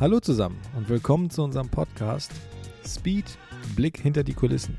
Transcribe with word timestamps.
Hallo 0.00 0.20
zusammen 0.20 0.60
und 0.76 0.88
willkommen 0.88 1.28
zu 1.28 1.42
unserem 1.42 1.70
Podcast 1.70 2.30
Speed 2.86 3.36
Blick 3.74 3.98
hinter 3.98 4.22
die 4.22 4.32
Kulissen. 4.32 4.78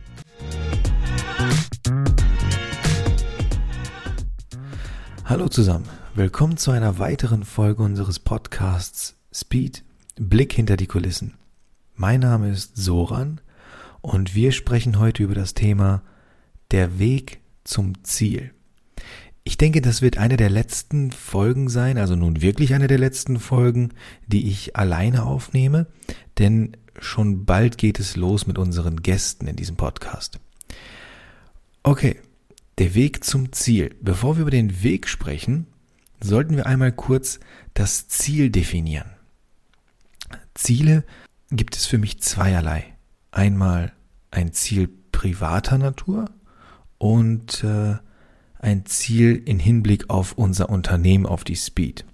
Hallo 5.25 5.49
zusammen, 5.49 5.83
willkommen 6.15 6.55
zu 6.55 6.71
einer 6.71 6.99
weiteren 6.99 7.43
Folge 7.43 7.83
unseres 7.83 8.17
Podcasts 8.17 9.17
Speed 9.33 9.83
Blick 10.15 10.53
hinter 10.53 10.77
die 10.77 10.87
Kulissen. 10.87 11.33
Mein 11.95 12.21
Name 12.21 12.49
ist 12.49 12.77
Soran 12.77 13.41
und 13.99 14.35
wir 14.35 14.53
sprechen 14.53 14.99
heute 14.99 15.23
über 15.23 15.35
das 15.35 15.53
Thema 15.53 16.01
der 16.71 16.97
Weg 16.97 17.41
zum 17.65 18.05
Ziel. 18.05 18.53
Ich 19.43 19.57
denke, 19.57 19.81
das 19.81 20.01
wird 20.01 20.17
eine 20.17 20.37
der 20.37 20.49
letzten 20.49 21.11
Folgen 21.11 21.69
sein, 21.69 21.97
also 21.97 22.15
nun 22.15 22.41
wirklich 22.41 22.73
eine 22.73 22.87
der 22.87 22.99
letzten 22.99 23.39
Folgen, 23.39 23.93
die 24.27 24.47
ich 24.49 24.75
alleine 24.75 25.23
aufnehme, 25.23 25.87
denn 26.37 26.77
schon 26.99 27.45
bald 27.45 27.77
geht 27.77 27.99
es 27.99 28.15
los 28.15 28.47
mit 28.47 28.57
unseren 28.57 29.01
Gästen 29.01 29.47
in 29.47 29.55
diesem 29.55 29.75
Podcast. 29.75 30.39
Okay, 31.83 32.19
der 32.77 32.93
Weg 32.93 33.23
zum 33.23 33.51
Ziel. 33.51 33.95
Bevor 34.01 34.35
wir 34.35 34.41
über 34.43 34.51
den 34.51 34.83
Weg 34.83 35.07
sprechen, 35.07 35.67
sollten 36.21 36.55
wir 36.55 36.65
einmal 36.65 36.91
kurz 36.91 37.39
das 37.73 38.07
Ziel 38.07 38.49
definieren. 38.49 39.09
Ziele 40.53 41.03
gibt 41.51 41.75
es 41.75 41.85
für 41.85 41.97
mich 41.97 42.21
zweierlei. 42.21 42.85
Einmal 43.31 43.93
ein 44.31 44.53
Ziel 44.53 44.89
privater 45.11 45.77
Natur 45.77 46.25
und 46.97 47.63
äh, 47.63 47.95
ein 48.59 48.85
Ziel 48.85 49.41
in 49.45 49.57
Hinblick 49.57 50.09
auf 50.09 50.33
unser 50.33 50.69
Unternehmen, 50.69 51.25
auf 51.25 51.43
die 51.43 51.55
Speed. 51.55 52.05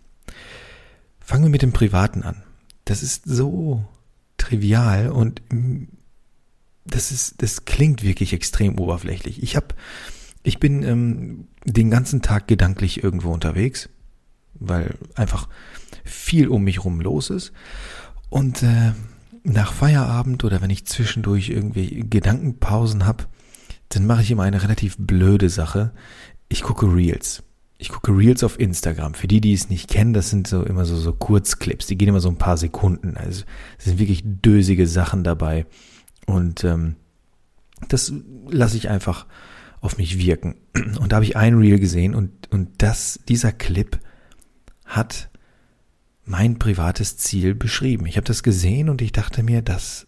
Fangen 1.19 1.43
wir 1.43 1.49
mit 1.49 1.63
dem 1.63 1.73
Privaten 1.73 2.23
an. 2.23 2.43
Das 2.85 3.03
ist 3.03 3.25
so 3.25 3.83
trivial 4.37 5.09
und 5.09 5.41
mm, 5.51 5.85
das 6.85 7.11
ist, 7.11 7.41
das 7.41 7.65
klingt 7.65 8.03
wirklich 8.03 8.31
extrem 8.31 8.77
oberflächlich. 8.77 9.41
Ich 9.41 9.55
habe, 9.55 9.69
ich 10.43 10.59
bin 10.59 10.83
ähm, 10.83 11.47
den 11.65 11.89
ganzen 11.89 12.21
Tag 12.21 12.47
gedanklich 12.47 13.03
irgendwo 13.03 13.31
unterwegs, 13.31 13.89
weil 14.53 14.95
einfach 15.15 15.49
viel 16.03 16.47
um 16.47 16.63
mich 16.63 16.85
rum 16.85 17.01
los 17.01 17.31
ist. 17.31 17.51
Und 18.29 18.61
äh, 18.61 18.93
nach 19.43 19.73
Feierabend 19.73 20.43
oder 20.43 20.61
wenn 20.61 20.69
ich 20.69 20.85
zwischendurch 20.85 21.49
irgendwie 21.49 22.05
Gedankenpausen 22.07 23.05
habe, 23.05 23.25
dann 23.89 24.05
mache 24.05 24.21
ich 24.21 24.31
immer 24.31 24.43
eine 24.43 24.61
relativ 24.61 24.95
blöde 24.99 25.49
Sache 25.49 25.91
ich 26.55 26.63
gucke 26.63 26.85
Reels. 26.85 27.43
Ich 27.77 27.89
gucke 27.89 28.15
Reels 28.15 28.41
auf 28.41 28.57
Instagram. 28.57 29.13
Für 29.13 29.27
die, 29.27 29.41
die 29.41 29.53
es 29.53 29.69
nicht 29.69 29.89
kennen, 29.89 30.13
das 30.13 30.29
sind 30.29 30.47
so 30.47 30.63
immer 30.63 30.85
so, 30.85 30.95
so 30.95 31.11
Kurzclips. 31.11 31.85
Die 31.87 31.97
gehen 31.97 32.07
immer 32.07 32.21
so 32.21 32.29
ein 32.29 32.37
paar 32.37 32.55
Sekunden. 32.55 33.17
Also 33.17 33.43
es 33.77 33.83
sind 33.83 33.99
wirklich 33.99 34.23
dösige 34.23 34.87
Sachen 34.87 35.25
dabei. 35.25 35.65
Und 36.25 36.63
ähm, 36.63 36.95
das 37.89 38.13
lasse 38.47 38.77
ich 38.77 38.87
einfach 38.87 39.25
auf 39.81 39.97
mich 39.97 40.17
wirken. 40.17 40.55
Und 41.01 41.11
da 41.11 41.17
habe 41.17 41.25
ich 41.25 41.35
ein 41.35 41.55
Reel 41.55 41.77
gesehen 41.77 42.15
und, 42.15 42.31
und 42.51 42.69
das, 42.77 43.19
dieser 43.27 43.51
Clip 43.51 43.99
hat 44.85 45.29
mein 46.23 46.57
privates 46.57 47.17
Ziel 47.17 47.53
beschrieben. 47.53 48.05
Ich 48.05 48.15
habe 48.15 48.25
das 48.25 48.43
gesehen 48.43 48.89
und 48.89 49.01
ich 49.01 49.11
dachte 49.11 49.43
mir, 49.43 49.61
das 49.61 50.07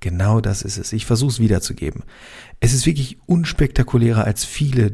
genau 0.00 0.40
das 0.40 0.62
ist 0.62 0.76
es. 0.76 0.92
Ich 0.92 1.06
versuche 1.06 1.30
es 1.30 1.40
wiederzugeben. 1.40 2.04
Es 2.60 2.74
ist 2.74 2.86
wirklich 2.86 3.18
unspektakulärer 3.26 4.24
als 4.24 4.44
viele 4.44 4.92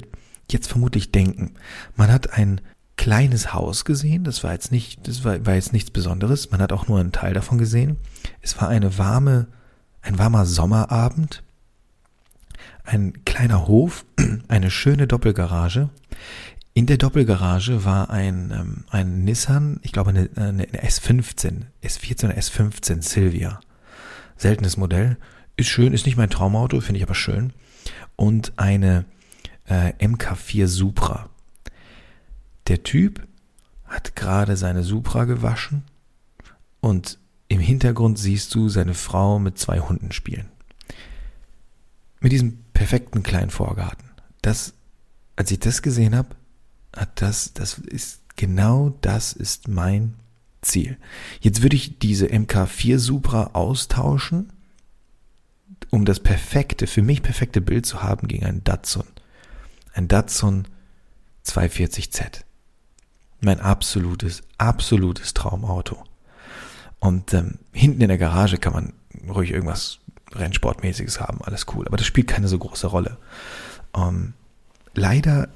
jetzt 0.53 0.69
vermutlich 0.69 1.13
denken. 1.13 1.55
Man 1.97 2.13
hat 2.13 2.33
ein 2.35 2.61
kleines 2.97 3.53
Haus 3.53 3.85
gesehen, 3.85 4.25
das 4.25 4.45
war 4.45 4.53
jetzt 4.53 4.71
nicht, 4.71 5.07
das 5.09 5.25
war, 5.25 5.45
war 5.45 5.55
jetzt 5.55 5.73
nichts 5.73 5.91
Besonderes, 5.91 6.51
man 6.51 6.61
hat 6.61 6.73
auch 6.73 6.87
nur 6.87 7.01
einen 7.01 7.13
Teil 7.13 7.35
davon 7.35 7.59
gesehen. 7.59 7.97
Es 8.41 8.61
war 8.61 8.69
eine 8.69 8.99
warme, 8.99 9.49
ein 10.03 10.19
warmer 10.19 10.47
Sommerabend, 10.47 11.43
ein 12.85 13.25
kleiner 13.25 13.67
Hof, 13.67 14.05
eine 14.49 14.71
schöne 14.71 15.07
Doppelgarage. 15.07 15.91
In 16.77 16.87
der 16.87 16.97
Doppelgarage 16.97 17.85
war 17.85 18.11
ein, 18.11 18.53
ähm, 18.53 18.85
ein 18.91 19.25
Nissan, 19.25 19.81
ich 19.83 19.93
glaube 19.93 20.11
eine, 20.11 20.29
eine 20.37 20.67
S15, 20.67 21.63
S14 21.83 22.25
oder 22.25 22.35
S15 22.37 23.03
Silvia. 23.03 23.61
Seltenes 24.37 24.77
Modell. 24.77 25.17
Ist 25.57 25.69
schön, 25.69 25.93
ist 25.93 26.05
nicht 26.05 26.17
mein 26.17 26.31
Traumauto, 26.31 26.81
finde 26.81 26.99
ich 26.99 27.05
aber 27.05 27.15
schön. 27.15 27.53
Und 28.17 28.55
eine 28.57 29.05
äh, 29.67 29.93
MK4 30.05 30.67
Supra. 30.67 31.29
Der 32.69 32.83
Typ 32.83 33.27
hat 33.85 34.17
gerade 34.17 34.57
seine 34.57 34.83
Supra 34.83 35.25
gewaschen 35.25 35.85
und 36.81 37.19
im 37.49 37.61
Hintergrund 37.61 38.19
siehst 38.19 38.55
du 38.55 38.69
seine 38.69 38.95
Frau 38.95 39.39
mit 39.39 39.59
zwei 39.59 39.81
Hunden 39.81 40.13
spielen. 40.13 40.49
Mit 42.21 42.33
diesem 42.33 42.65
perfekten 42.73 43.23
kleinen 43.23 43.51
Vorgarten. 43.51 44.09
Das, 44.41 44.73
als 45.37 45.51
ich 45.51 45.61
das 45.61 45.83
gesehen 45.83 46.17
habe, 46.17 46.31
hat 46.97 47.21
das, 47.21 47.53
das 47.53 47.79
ist 47.79 48.21
genau 48.37 48.97
das 49.03 49.33
ist 49.33 49.69
mein 49.69 50.15
Ziel. 50.63 50.97
Jetzt 51.41 51.63
würde 51.63 51.77
ich 51.77 51.99
diese 51.99 52.27
MK4 52.27 52.99
Supra 52.99 53.51
austauschen, 53.53 54.53
um 55.91 56.05
das 56.07 56.21
perfekte, 56.21 56.87
für 56.87 57.03
mich 57.03 57.23
perfekte 57.23 57.61
Bild 57.61 57.85
zu 57.85 58.03
haben 58.03 58.27
gegen 58.27 58.47
einen 58.47 58.65
Datsun 58.65 59.05
ein 59.95 60.09
Datsun 60.09 60.67
240Z. 61.47 62.43
Mein 63.41 63.61
absolutes, 63.61 64.43
absolutes 64.59 65.35
Traumauto. 65.35 66.03
Und 66.99 67.35
ähm, 67.35 67.59
hinten 67.73 68.01
in 68.01 68.09
der 68.09 68.19
Garage 68.19 68.59
kann 68.59 68.73
man 68.73 68.93
ruhig 69.29 69.51
irgendwas 69.51 69.99
Rennsportmäßiges 70.33 71.21
haben, 71.21 71.43
alles 71.43 71.67
cool. 71.75 71.87
Aber 71.87 71.97
das 71.97 72.07
spielt 72.07 72.29
keine 72.29 72.49
so 72.49 72.59
große 72.59 72.87
Rolle. 72.87 73.19
Ähm, 73.95 74.33
leider, 74.95 75.49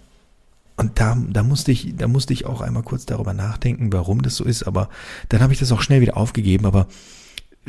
und 0.76 1.00
da, 1.00 1.16
da 1.30 1.42
musste 1.42 1.72
ich, 1.72 1.96
da 1.96 2.06
musste 2.06 2.32
ich 2.32 2.46
auch 2.46 2.60
einmal 2.60 2.82
kurz 2.82 3.06
darüber 3.06 3.32
nachdenken, 3.32 3.92
warum 3.92 4.22
das 4.22 4.36
so 4.36 4.44
ist. 4.44 4.64
Aber 4.64 4.88
dann 5.30 5.40
habe 5.40 5.52
ich 5.52 5.58
das 5.58 5.72
auch 5.72 5.80
schnell 5.80 6.00
wieder 6.00 6.16
aufgegeben. 6.16 6.66
Aber 6.66 6.86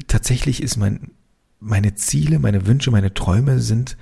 tatsächlich 0.07 0.61
ist 0.61 0.77
mein, 0.77 1.11
meine 1.59 1.95
Ziele, 1.95 2.39
meine 2.39 2.67
Wünsche, 2.67 2.91
meine 2.91 3.13
Träume 3.13 3.59
sind 3.59 3.97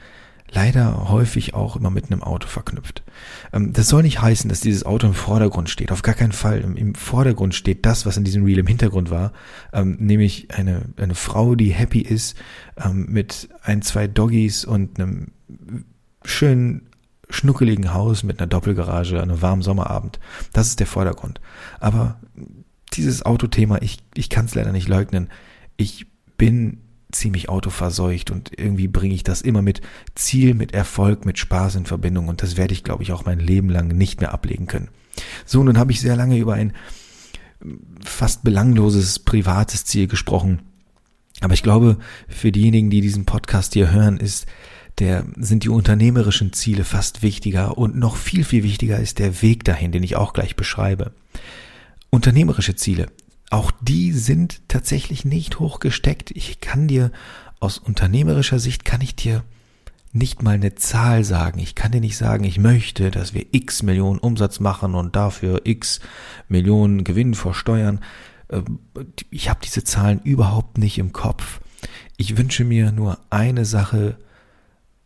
leider 0.51 1.09
häufig 1.09 1.53
auch 1.53 1.75
immer 1.75 1.89
mit 1.89 2.11
einem 2.11 2.23
Auto 2.23 2.47
verknüpft. 2.47 3.03
Ähm, 3.53 3.73
das 3.73 3.89
soll 3.89 4.03
nicht 4.03 4.21
heißen, 4.21 4.49
dass 4.49 4.59
dieses 4.59 4.85
Auto 4.85 5.07
im 5.07 5.13
Vordergrund 5.13 5.69
steht. 5.69 5.91
Auf 5.91 6.01
gar 6.01 6.15
keinen 6.15 6.31
Fall. 6.31 6.61
Im, 6.61 6.95
Vordergrund 6.95 7.55
steht 7.55 7.85
das, 7.85 8.05
was 8.05 8.17
in 8.17 8.23
diesem 8.23 8.43
Reel 8.45 8.59
im 8.59 8.67
Hintergrund 8.67 9.09
war, 9.09 9.33
ähm, 9.73 9.97
nämlich 9.99 10.53
eine, 10.53 10.85
eine 10.97 11.15
Frau, 11.15 11.55
die 11.55 11.71
happy 11.71 12.01
ist, 12.01 12.37
ähm, 12.83 13.07
mit 13.09 13.49
ein, 13.63 13.81
zwei 13.81 14.07
Doggies 14.07 14.65
und 14.65 14.99
einem 14.99 15.31
schönen 16.23 16.89
schnuckeligen 17.29 17.93
Haus 17.93 18.23
mit 18.23 18.39
einer 18.39 18.47
Doppelgarage, 18.47 19.21
einem 19.21 19.41
warmen 19.41 19.61
Sommerabend. 19.61 20.19
Das 20.53 20.67
ist 20.67 20.79
der 20.79 20.87
Vordergrund. 20.87 21.41
Aber 21.79 22.19
dieses 22.93 23.25
Autothema, 23.25 23.79
ich, 23.81 23.97
ich 24.15 24.29
kann 24.29 24.45
es 24.45 24.55
leider 24.55 24.71
nicht 24.71 24.87
leugnen. 24.87 25.29
Ich 25.75 26.07
bin 26.37 26.81
ziemlich 27.11 27.49
autoverseucht 27.49 28.31
und 28.31 28.51
irgendwie 28.57 28.87
bringe 28.87 29.15
ich 29.15 29.23
das 29.23 29.41
immer 29.41 29.61
mit 29.61 29.81
Ziel, 30.15 30.53
mit 30.53 30.73
Erfolg, 30.73 31.25
mit 31.25 31.39
Spaß 31.39 31.75
in 31.75 31.85
Verbindung 31.85 32.27
und 32.27 32.41
das 32.41 32.57
werde 32.57 32.73
ich, 32.73 32.83
glaube 32.83 33.03
ich, 33.03 33.11
auch 33.11 33.25
mein 33.25 33.39
Leben 33.39 33.69
lang 33.69 33.87
nicht 33.87 34.19
mehr 34.19 34.33
ablegen 34.33 34.67
können. 34.67 34.89
So, 35.45 35.63
nun 35.63 35.77
habe 35.77 35.91
ich 35.91 36.01
sehr 36.01 36.15
lange 36.15 36.37
über 36.37 36.53
ein 36.53 36.73
fast 38.03 38.43
belangloses 38.43 39.19
privates 39.19 39.85
Ziel 39.85 40.07
gesprochen, 40.07 40.59
aber 41.41 41.53
ich 41.53 41.63
glaube, 41.63 41.97
für 42.27 42.51
diejenigen, 42.51 42.89
die 42.89 43.01
diesen 43.01 43.25
Podcast 43.25 43.73
hier 43.73 43.91
hören, 43.91 44.17
ist 44.17 44.47
der, 44.99 45.25
sind 45.35 45.63
die 45.63 45.69
unternehmerischen 45.69 46.53
Ziele 46.53 46.83
fast 46.83 47.21
wichtiger 47.21 47.77
und 47.77 47.95
noch 47.95 48.15
viel, 48.15 48.43
viel 48.43 48.63
wichtiger 48.63 48.99
ist 48.99 49.19
der 49.19 49.41
Weg 49.41 49.63
dahin, 49.63 49.91
den 49.91 50.03
ich 50.03 50.15
auch 50.15 50.33
gleich 50.33 50.55
beschreibe. 50.55 51.11
Unternehmerische 52.09 52.75
Ziele 52.75 53.07
auch 53.49 53.71
die 53.81 54.11
sind 54.11 54.61
tatsächlich 54.67 55.25
nicht 55.25 55.59
hoch 55.59 55.79
gesteckt. 55.79 56.31
Ich 56.31 56.59
kann 56.59 56.87
dir 56.87 57.11
aus 57.59 57.77
unternehmerischer 57.77 58.59
Sicht 58.59 58.85
kann 58.85 59.01
ich 59.01 59.15
dir 59.15 59.43
nicht 60.11 60.41
mal 60.41 60.55
eine 60.55 60.75
Zahl 60.75 61.23
sagen. 61.23 61.59
Ich 61.59 61.75
kann 61.75 61.91
dir 61.91 62.01
nicht 62.01 62.17
sagen, 62.17 62.43
ich 62.43 62.59
möchte, 62.59 63.11
dass 63.11 63.33
wir 63.33 63.45
x 63.51 63.83
Millionen 63.83 64.19
Umsatz 64.19 64.59
machen 64.59 64.95
und 64.95 65.15
dafür 65.15 65.61
x 65.63 65.99
Millionen 66.47 67.03
Gewinn 67.03 67.35
versteuern. 67.35 67.99
Ähm, 68.49 68.79
ich 69.29 69.49
habe 69.49 69.59
diese 69.63 69.83
Zahlen 69.83 70.19
überhaupt 70.23 70.77
nicht 70.77 70.97
im 70.97 71.13
Kopf. 71.13 71.59
Ich 72.17 72.37
wünsche 72.37 72.63
mir 72.63 72.91
nur 72.91 73.19
eine 73.29 73.65
Sache 73.65 74.17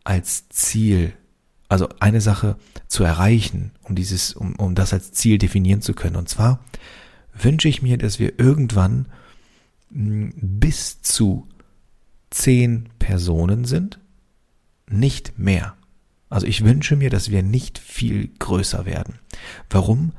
als 0.04 0.48
Ziel, 0.48 1.12
also 1.68 1.88
eine 2.00 2.20
Sache 2.20 2.56
zu 2.88 3.04
erreichen, 3.04 3.72
um 3.82 3.94
dieses, 3.94 4.34
um, 4.34 4.56
um 4.56 4.74
das 4.74 4.92
als 4.92 5.12
Ziel 5.12 5.38
definieren 5.38 5.82
zu 5.82 5.94
können. 5.94 6.16
Und 6.16 6.28
zwar 6.28 6.60
wünsche 7.32 7.68
ich 7.68 7.82
mir, 7.82 7.98
dass 7.98 8.18
wir 8.18 8.38
irgendwann 8.38 9.06
hm, 9.92 10.32
bis 10.36 11.02
zu 11.02 11.48
zehn 12.30 12.88
Personen 12.98 13.64
sind, 13.64 13.98
nicht 14.88 15.38
mehr. 15.38 15.76
Also 16.28 16.46
ich 16.46 16.64
wünsche 16.64 16.96
mir, 16.96 17.10
dass 17.10 17.30
wir 17.30 17.42
nicht 17.42 17.78
viel 17.78 18.28
größer 18.38 18.86
werden. 18.86 19.18
Warum? 19.68 20.12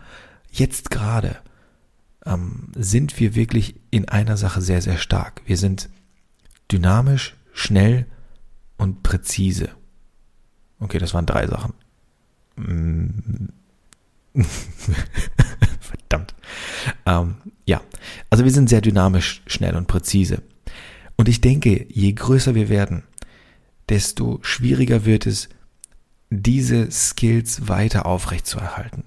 Jetzt 0.52 0.92
gerade 0.92 1.38
ähm, 2.26 2.72
sind 2.76 3.20
wir 3.20 3.36
wirklich 3.36 3.76
in 3.90 4.08
einer 4.10 4.38
Sache 4.38 4.62
sehr, 4.62 4.82
sehr 4.82 4.98
stark. 4.98 5.42
Wir 5.46 5.58
sind 5.58 5.90
dynamisch, 6.72 7.36
schnell 7.54 8.06
und 8.78 9.04
präzise. 9.04 9.70
Okay, 10.80 11.00
das 11.00 11.14
waren 11.14 11.26
drei 11.26 11.48
Sachen. 11.48 11.74
Mm. 12.58 13.50
Verdammt. 15.80 16.36
Ähm, 17.06 17.36
ja, 17.66 17.82
also 18.30 18.44
wir 18.44 18.52
sind 18.52 18.70
sehr 18.70 18.82
dynamisch, 18.82 19.42
schnell 19.48 19.76
und 19.76 19.88
präzise. 19.88 20.42
Und 21.16 21.30
ich 21.30 21.42
denke, 21.42 21.86
je 21.90 22.12
größer 22.12 22.56
wir 22.56 22.70
werden, 22.70 23.04
desto 23.90 24.40
schwieriger 24.42 25.06
wird 25.06 25.26
es, 25.26 25.50
diese 26.30 26.90
Skills 26.90 27.68
weiter 27.68 28.06
aufrechtzuerhalten. 28.06 29.04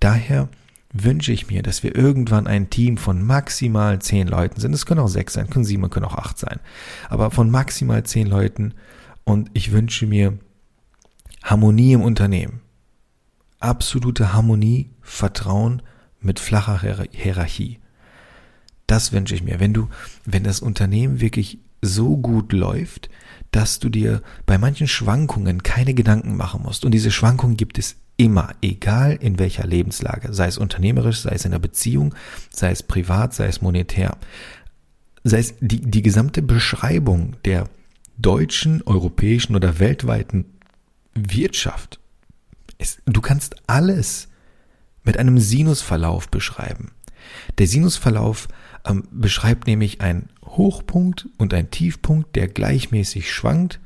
Daher 0.00 0.48
wünsche 0.92 1.32
ich 1.32 1.48
mir, 1.48 1.62
dass 1.62 1.82
wir 1.82 1.94
irgendwann 1.94 2.46
ein 2.46 2.70
Team 2.70 2.96
von 2.96 3.22
maximal 3.22 4.00
zehn 4.00 4.28
Leuten 4.28 4.60
sind. 4.60 4.72
Es 4.72 4.86
können 4.86 5.00
auch 5.00 5.08
sechs 5.08 5.34
sein, 5.34 5.50
können 5.50 5.64
sieben, 5.64 5.88
können 5.90 6.06
auch 6.06 6.16
acht 6.16 6.38
sein. 6.38 6.60
Aber 7.08 7.30
von 7.30 7.50
maximal 7.50 8.04
zehn 8.04 8.26
Leuten. 8.26 8.74
Und 9.24 9.50
ich 9.54 9.72
wünsche 9.72 10.06
mir 10.06 10.38
Harmonie 11.42 11.92
im 11.92 12.02
Unternehmen. 12.02 12.60
Absolute 13.58 14.32
Harmonie, 14.32 14.90
Vertrauen 15.02 15.82
mit 16.24 16.40
flacher 16.40 16.80
Hierarchie. 17.10 17.78
Das 18.86 19.12
wünsche 19.12 19.34
ich 19.34 19.42
mir. 19.42 19.60
Wenn 19.60 19.72
du, 19.72 19.88
wenn 20.24 20.44
das 20.44 20.60
Unternehmen 20.60 21.20
wirklich 21.20 21.58
so 21.80 22.16
gut 22.16 22.52
läuft, 22.52 23.08
dass 23.50 23.78
du 23.78 23.88
dir 23.88 24.22
bei 24.46 24.58
manchen 24.58 24.88
Schwankungen 24.88 25.62
keine 25.62 25.94
Gedanken 25.94 26.36
machen 26.36 26.62
musst. 26.62 26.84
Und 26.84 26.90
diese 26.90 27.10
Schwankungen 27.10 27.56
gibt 27.56 27.78
es 27.78 27.96
immer, 28.16 28.50
egal 28.62 29.16
in 29.20 29.38
welcher 29.38 29.66
Lebenslage, 29.66 30.32
sei 30.32 30.46
es 30.46 30.58
unternehmerisch, 30.58 31.20
sei 31.20 31.32
es 31.32 31.44
in 31.44 31.52
der 31.52 31.58
Beziehung, 31.58 32.14
sei 32.50 32.70
es 32.70 32.82
privat, 32.82 33.34
sei 33.34 33.46
es 33.46 33.62
monetär. 33.62 34.16
Sei 35.22 35.38
es 35.38 35.54
die, 35.60 35.80
die 35.80 36.02
gesamte 36.02 36.42
Beschreibung 36.42 37.36
der 37.44 37.68
deutschen, 38.18 38.82
europäischen 38.82 39.56
oder 39.56 39.78
weltweiten 39.78 40.44
Wirtschaft. 41.14 42.00
Ist, 42.78 43.00
du 43.06 43.20
kannst 43.20 43.56
alles 43.66 44.28
mit 45.04 45.18
einem 45.18 45.38
Sinusverlauf 45.38 46.28
beschreiben. 46.28 46.90
Der 47.58 47.66
Sinusverlauf 47.66 48.48
ähm, 48.84 49.04
beschreibt 49.10 49.66
nämlich 49.66 50.00
einen 50.00 50.28
Hochpunkt 50.44 51.28
und 51.38 51.54
einen 51.54 51.70
Tiefpunkt, 51.70 52.36
der 52.36 52.48
gleichmäßig 52.48 53.32
schwankt, 53.32 53.80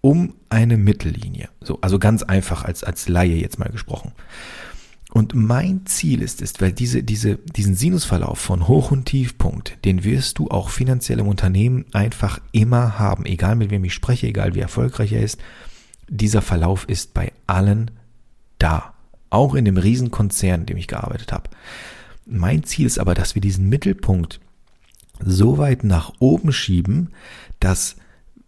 um 0.00 0.34
eine 0.50 0.76
Mittellinie. 0.76 1.48
So, 1.60 1.78
also 1.80 1.98
ganz 1.98 2.22
einfach 2.22 2.64
als, 2.64 2.84
als 2.84 3.08
Laie 3.08 3.36
jetzt 3.36 3.58
mal 3.58 3.70
gesprochen. 3.70 4.12
Und 5.12 5.32
mein 5.32 5.86
Ziel 5.86 6.22
ist 6.22 6.42
es, 6.42 6.54
weil 6.60 6.72
diese, 6.72 7.04
diese, 7.04 7.36
diesen 7.36 7.76
Sinusverlauf 7.76 8.38
von 8.38 8.66
Hoch- 8.66 8.90
und 8.90 9.04
Tiefpunkt, 9.04 9.78
den 9.84 10.02
wirst 10.02 10.38
du 10.38 10.48
auch 10.48 10.70
finanziell 10.70 11.20
im 11.20 11.28
Unternehmen 11.28 11.84
einfach 11.92 12.40
immer 12.50 12.98
haben. 12.98 13.24
Egal 13.24 13.54
mit 13.54 13.70
wem 13.70 13.84
ich 13.84 13.94
spreche, 13.94 14.26
egal 14.26 14.56
wie 14.56 14.60
erfolgreich 14.60 15.12
er 15.12 15.22
ist. 15.22 15.38
Dieser 16.08 16.42
Verlauf 16.42 16.88
ist 16.88 17.14
bei 17.14 17.32
allen 17.46 17.92
da. 18.58 18.93
Auch 19.34 19.56
in 19.56 19.64
dem 19.64 19.76
Riesenkonzern, 19.76 20.60
in 20.60 20.66
dem 20.66 20.76
ich 20.76 20.86
gearbeitet 20.86 21.32
habe. 21.32 21.50
Mein 22.24 22.62
Ziel 22.62 22.86
ist 22.86 23.00
aber, 23.00 23.14
dass 23.14 23.34
wir 23.34 23.42
diesen 23.42 23.68
Mittelpunkt 23.68 24.38
so 25.18 25.58
weit 25.58 25.82
nach 25.82 26.12
oben 26.20 26.52
schieben, 26.52 27.10
dass 27.58 27.96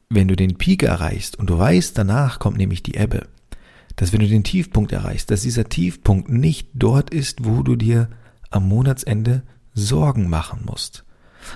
wenn 0.09 0.29
du 0.29 0.37
den 0.37 0.57
Peak 0.59 0.85
erreichst 0.85 1.37
und 1.41 1.51
du 1.51 1.59
weißt, 1.59 1.99
danach 1.99 2.39
kommt 2.39 2.57
nämlich 2.57 2.85
die 2.85 2.95
Ebbe, 2.95 3.27
dass 3.97 4.13
wenn 4.13 4.21
du 4.21 4.29
den 4.29 4.45
Tiefpunkt 4.45 4.93
erreichst, 4.93 5.33
dass 5.33 5.43
dieser 5.43 5.69
Tiefpunkt 5.69 6.29
nicht 6.29 6.69
dort 6.75 7.11
ist, 7.11 7.45
wo 7.45 7.65
du 7.65 7.75
dir 7.75 8.09
am 8.51 8.69
Monatsende 8.69 9.43
Sorgen 9.75 10.29
machen 10.29 10.61
musst, 10.65 11.05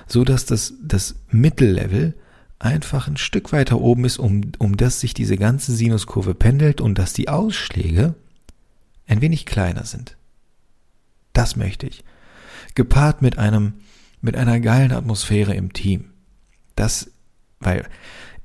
so 0.08 0.24
dass 0.24 0.44
das, 0.44 0.74
das 0.82 1.14
Mittellevel 1.30 2.14
einfach 2.58 3.06
ein 3.06 3.16
Stück 3.16 3.52
weiter 3.52 3.80
oben 3.80 4.04
ist, 4.04 4.18
um, 4.18 4.50
um 4.58 4.76
das 4.76 4.98
sich 4.98 5.14
diese 5.14 5.36
ganze 5.36 5.72
Sinuskurve 5.72 6.34
pendelt 6.34 6.80
und 6.80 6.98
dass 6.98 7.12
die 7.12 7.28
Ausschläge 7.28 8.16
ein 9.10 9.20
wenig 9.20 9.44
kleiner 9.44 9.84
sind. 9.84 10.16
Das 11.32 11.56
möchte 11.56 11.86
ich. 11.86 12.04
Gepaart 12.74 13.22
mit 13.22 13.38
einem, 13.38 13.74
mit 14.20 14.36
einer 14.36 14.60
geilen 14.60 14.92
Atmosphäre 14.92 15.54
im 15.54 15.72
Team. 15.72 16.12
Das, 16.76 17.10
weil 17.58 17.88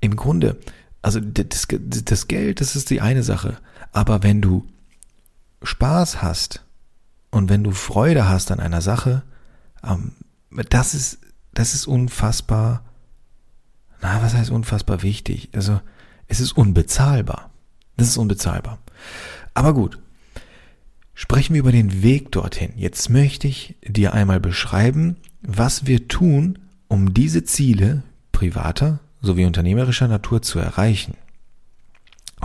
im 0.01 0.15
Grunde, 0.15 0.59
also 1.01 1.19
das, 1.19 1.67
das 1.69 2.27
Geld, 2.27 2.61
das 2.61 2.75
ist 2.75 2.89
die 2.89 3.01
eine 3.01 3.23
Sache. 3.23 3.57
Aber 3.91 4.23
wenn 4.23 4.41
du 4.41 4.67
Spaß 5.61 6.21
hast 6.21 6.65
und 7.29 7.49
wenn 7.49 7.63
du 7.63 7.71
Freude 7.71 8.27
hast 8.27 8.51
an 8.51 8.59
einer 8.59 8.81
Sache, 8.81 9.23
ähm, 9.83 10.13
das 10.69 10.95
ist, 10.95 11.19
das 11.53 11.75
ist 11.75 11.85
unfassbar, 11.85 12.83
na, 14.01 14.21
was 14.21 14.33
heißt 14.33 14.49
unfassbar 14.49 15.03
wichtig? 15.03 15.49
Also, 15.53 15.79
es 16.27 16.39
ist 16.39 16.53
unbezahlbar. 16.53 17.51
Das 17.97 18.07
ist 18.07 18.17
unbezahlbar. 18.17 18.79
Aber 19.53 19.73
gut, 19.73 19.99
Sprechen 21.17 21.53
wir 21.53 21.61
über 21.61 21.71
den 21.71 22.03
Weg 22.03 22.31
dorthin. 22.33 22.73
Jetzt 22.75 23.09
möchte 23.09 23.47
ich 23.47 23.75
dir 23.87 24.13
einmal 24.13 24.41
beschreiben, 24.41 25.15
was 25.41 25.87
wir 25.87 26.09
tun, 26.09 26.59
um 26.89 27.13
diese 27.13 27.45
Ziele 27.45 28.03
privater 28.33 28.99
sowie 29.21 29.45
unternehmerischer 29.45 30.09
Natur 30.09 30.41
zu 30.41 30.59
erreichen. 30.59 31.15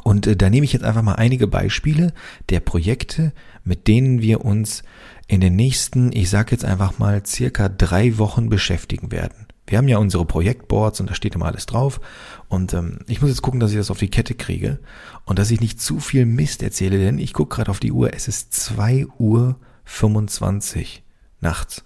Und 0.04 0.28
äh, 0.28 0.36
da 0.36 0.48
nehme 0.48 0.64
ich 0.64 0.72
jetzt 0.72 0.84
einfach 0.84 1.02
mal 1.02 1.14
einige 1.14 1.48
Beispiele 1.48 2.12
der 2.48 2.60
Projekte, 2.60 3.32
mit 3.64 3.88
denen 3.88 4.22
wir 4.22 4.44
uns 4.44 4.84
in 5.26 5.40
den 5.40 5.56
nächsten, 5.56 6.12
ich 6.12 6.30
sage 6.30 6.52
jetzt 6.52 6.64
einfach 6.64 6.98
mal, 6.98 7.26
circa 7.26 7.68
drei 7.68 8.18
Wochen 8.18 8.48
beschäftigen 8.48 9.10
werden. 9.10 9.46
Wir 9.70 9.78
haben 9.78 9.88
ja 9.88 9.98
unsere 9.98 10.24
Projektboards 10.24 11.00
und 11.00 11.08
da 11.08 11.14
steht 11.14 11.36
immer 11.36 11.46
alles 11.46 11.64
drauf. 11.64 12.00
Und 12.48 12.74
ähm, 12.74 12.98
ich 13.06 13.20
muss 13.20 13.30
jetzt 13.30 13.40
gucken, 13.40 13.60
dass 13.60 13.70
ich 13.70 13.76
das 13.76 13.90
auf 13.92 13.98
die 13.98 14.10
Kette 14.10 14.34
kriege 14.34 14.80
und 15.24 15.38
dass 15.38 15.52
ich 15.52 15.60
nicht 15.60 15.80
zu 15.80 16.00
viel 16.00 16.26
Mist 16.26 16.64
erzähle, 16.64 16.98
denn 16.98 17.18
ich 17.18 17.32
gucke 17.32 17.54
gerade 17.54 17.70
auf 17.70 17.78
die 17.78 17.92
Uhr. 17.92 18.12
Es 18.12 18.26
ist 18.26 18.52
zwei 18.52 19.06
Uhr 19.18 19.56
25 19.84 21.04
nachts. 21.40 21.84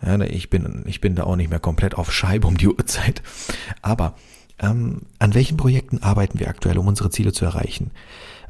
Ja, 0.00 0.18
ich 0.20 0.48
bin, 0.48 0.84
ich 0.86 1.02
bin 1.02 1.14
da 1.14 1.24
auch 1.24 1.36
nicht 1.36 1.50
mehr 1.50 1.60
komplett 1.60 1.94
auf 1.94 2.10
Scheibe 2.10 2.46
um 2.46 2.56
die 2.56 2.68
Uhrzeit. 2.68 3.22
Aber 3.82 4.14
ähm, 4.58 5.02
an 5.18 5.34
welchen 5.34 5.58
Projekten 5.58 5.98
arbeiten 5.98 6.40
wir 6.40 6.48
aktuell, 6.48 6.78
um 6.78 6.86
unsere 6.86 7.10
Ziele 7.10 7.34
zu 7.34 7.44
erreichen? 7.44 7.90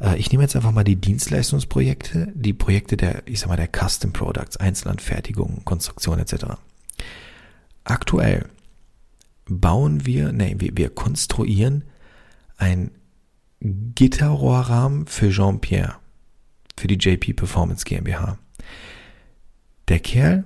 Äh, 0.00 0.17
ich 0.17 0.31
nehme 0.31 0.44
jetzt 0.44 0.55
einfach 0.55 0.70
mal 0.70 0.84
die 0.84 0.96
Dienstleistungsprojekte, 0.96 2.32
die 2.37 2.52
Projekte 2.52 2.96
der, 2.96 3.23
ich 3.26 3.41
sag 3.41 3.49
mal, 3.49 3.56
der 3.56 3.69
Custom 3.69 4.12
Products, 4.12 4.58
Einzelanfertigung, 4.58 5.62
Konstruktion 5.65 6.20
etc. 6.20 6.56
Aktuell 7.88 8.44
bauen 9.46 10.04
wir, 10.04 10.30
nee, 10.32 10.56
wir, 10.58 10.76
wir 10.76 10.90
konstruieren 10.90 11.84
ein 12.58 12.90
Gitterrohrrahmen 13.60 15.06
für 15.06 15.30
Jean-Pierre, 15.30 15.96
für 16.76 16.86
die 16.86 16.98
JP 16.98 17.32
Performance 17.32 17.86
GmbH. 17.86 18.38
Der 19.88 20.00
Kerl 20.00 20.44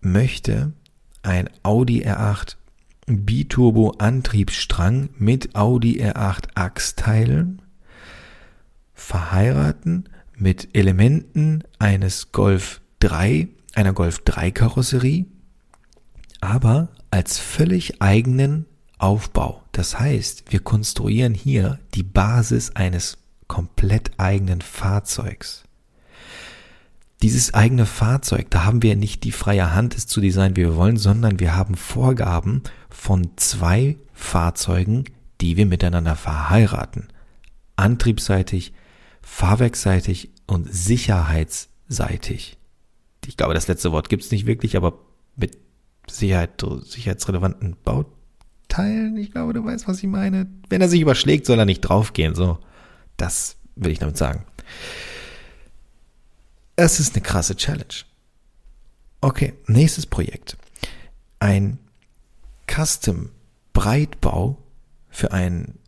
möchte 0.00 0.72
ein 1.22 1.50
Audi 1.62 2.06
R8 2.06 2.56
Biturbo 3.06 3.90
Antriebsstrang 3.98 5.10
mit 5.18 5.54
Audi 5.54 6.02
R8 6.02 6.48
Achsteilen 6.54 7.60
verheiraten 8.94 10.08
mit 10.34 10.74
Elementen 10.74 11.64
eines 11.78 12.32
Golf 12.32 12.80
3, 13.00 13.48
einer 13.74 13.92
Golf 13.92 14.20
3 14.20 14.52
Karosserie 14.52 15.26
aber 16.42 16.88
als 17.10 17.38
völlig 17.38 18.02
eigenen 18.02 18.66
Aufbau. 18.98 19.62
Das 19.72 19.98
heißt, 19.98 20.50
wir 20.50 20.60
konstruieren 20.60 21.34
hier 21.34 21.78
die 21.94 22.02
Basis 22.02 22.70
eines 22.76 23.16
komplett 23.46 24.10
eigenen 24.18 24.60
Fahrzeugs. 24.60 25.62
Dieses 27.22 27.54
eigene 27.54 27.86
Fahrzeug, 27.86 28.50
da 28.50 28.64
haben 28.64 28.82
wir 28.82 28.96
nicht 28.96 29.22
die 29.22 29.30
freie 29.30 29.72
Hand, 29.72 29.96
es 29.96 30.08
zu 30.08 30.20
designen, 30.20 30.56
wie 30.56 30.62
wir 30.62 30.74
wollen, 30.74 30.96
sondern 30.96 31.38
wir 31.38 31.54
haben 31.54 31.76
Vorgaben 31.76 32.64
von 32.90 33.30
zwei 33.36 33.96
Fahrzeugen, 34.12 35.04
die 35.40 35.56
wir 35.56 35.66
miteinander 35.66 36.16
verheiraten. 36.16 37.06
Antriebsseitig, 37.76 38.72
fahrwerkseitig 39.22 40.32
und 40.48 40.72
sicherheitsseitig. 40.72 42.58
Ich 43.26 43.36
glaube, 43.36 43.54
das 43.54 43.68
letzte 43.68 43.92
Wort 43.92 44.08
gibt 44.08 44.24
es 44.24 44.32
nicht 44.32 44.46
wirklich, 44.46 44.76
aber 44.76 44.98
mit 45.36 45.61
Sicherheit, 46.08 46.64
sicherheitsrelevanten 46.82 47.76
Bauteilen. 47.84 49.16
Ich 49.16 49.30
glaube, 49.30 49.52
du 49.52 49.64
weißt, 49.64 49.88
was 49.88 49.98
ich 49.98 50.08
meine. 50.08 50.46
Wenn 50.68 50.80
er 50.80 50.88
sich 50.88 51.00
überschlägt, 51.00 51.46
soll 51.46 51.58
er 51.58 51.64
nicht 51.64 51.80
draufgehen. 51.80 52.34
So, 52.34 52.58
das 53.16 53.56
will 53.76 53.92
ich 53.92 53.98
damit 53.98 54.16
sagen. 54.16 54.44
Es 56.76 57.00
ist 57.00 57.14
eine 57.14 57.22
krasse 57.22 57.56
Challenge. 57.56 57.94
Okay, 59.20 59.54
nächstes 59.66 60.06
Projekt. 60.06 60.56
Ein 61.38 61.78
Custom 62.66 63.30
Breitbau 63.72 64.58
für 65.08 65.32
einen 65.32 65.78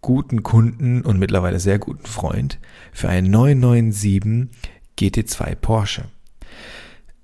guten 0.00 0.42
Kunden 0.42 1.02
und 1.02 1.18
mittlerweile 1.18 1.60
sehr 1.60 1.78
guten 1.78 2.06
Freund 2.06 2.58
für 2.92 3.08
einen 3.08 3.30
997 3.30 4.48
GT2 4.96 5.54
Porsche. 5.56 6.04